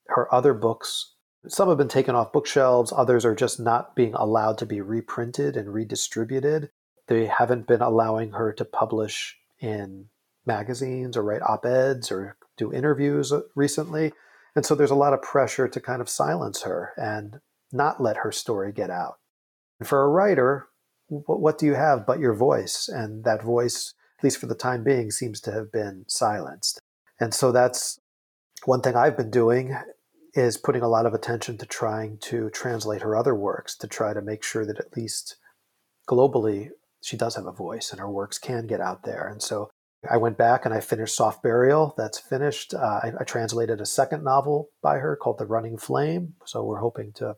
[0.08, 1.16] her other books,
[1.48, 5.58] some have been taken off bookshelves, others are just not being allowed to be reprinted
[5.58, 6.70] and redistributed.
[7.08, 10.10] They haven't been allowing her to publish in
[10.46, 14.14] magazines or write op eds or do interviews recently.
[14.56, 17.40] And so there's a lot of pressure to kind of silence her and
[17.72, 19.16] not let her story get out.
[19.80, 20.68] And for a writer,
[21.08, 22.88] what do you have but your voice?
[22.88, 26.80] And that voice, at least for the time being, seems to have been silenced.
[27.20, 28.00] And so that's
[28.66, 29.76] one thing I've been doing
[30.34, 34.14] is putting a lot of attention to trying to translate her other works to try
[34.14, 35.38] to make sure that at least
[36.10, 36.70] globally
[37.02, 39.28] she does have a voice and her works can get out there.
[39.28, 39.70] And so
[40.10, 41.94] I went back and I finished Soft Burial.
[41.98, 42.74] That's finished.
[42.74, 46.34] Uh, I, I, translated a second novel by her called The Running Flame.
[46.46, 47.38] So we're hoping to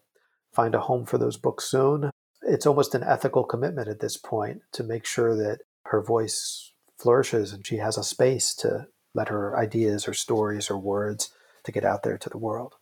[0.51, 2.09] find a home for those books soon.
[2.41, 7.53] It's almost an ethical commitment at this point to make sure that her voice flourishes
[7.53, 11.31] and she has a space to let her ideas or stories or words
[11.63, 12.75] to get out there to the world.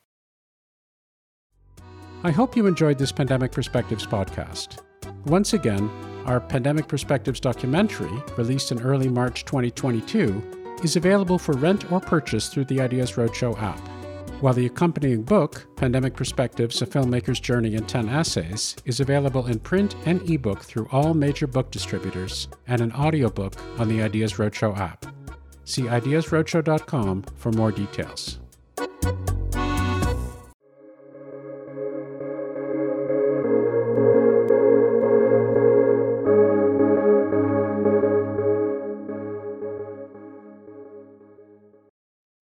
[2.24, 4.82] I hope you enjoyed this Pandemic Perspectives podcast.
[5.26, 5.90] Once again,
[6.26, 12.49] our Pandemic Perspectives documentary, released in early March 2022, is available for rent or purchase
[12.49, 13.80] through the Ideas Roadshow app.
[14.41, 19.59] While the accompanying book, Pandemic Perspectives A Filmmaker's Journey in 10 Essays, is available in
[19.59, 24.78] print and ebook through all major book distributors, and an audiobook on the Ideas Roadshow
[24.78, 25.05] app.
[25.63, 28.39] See ideasroadshow.com for more details.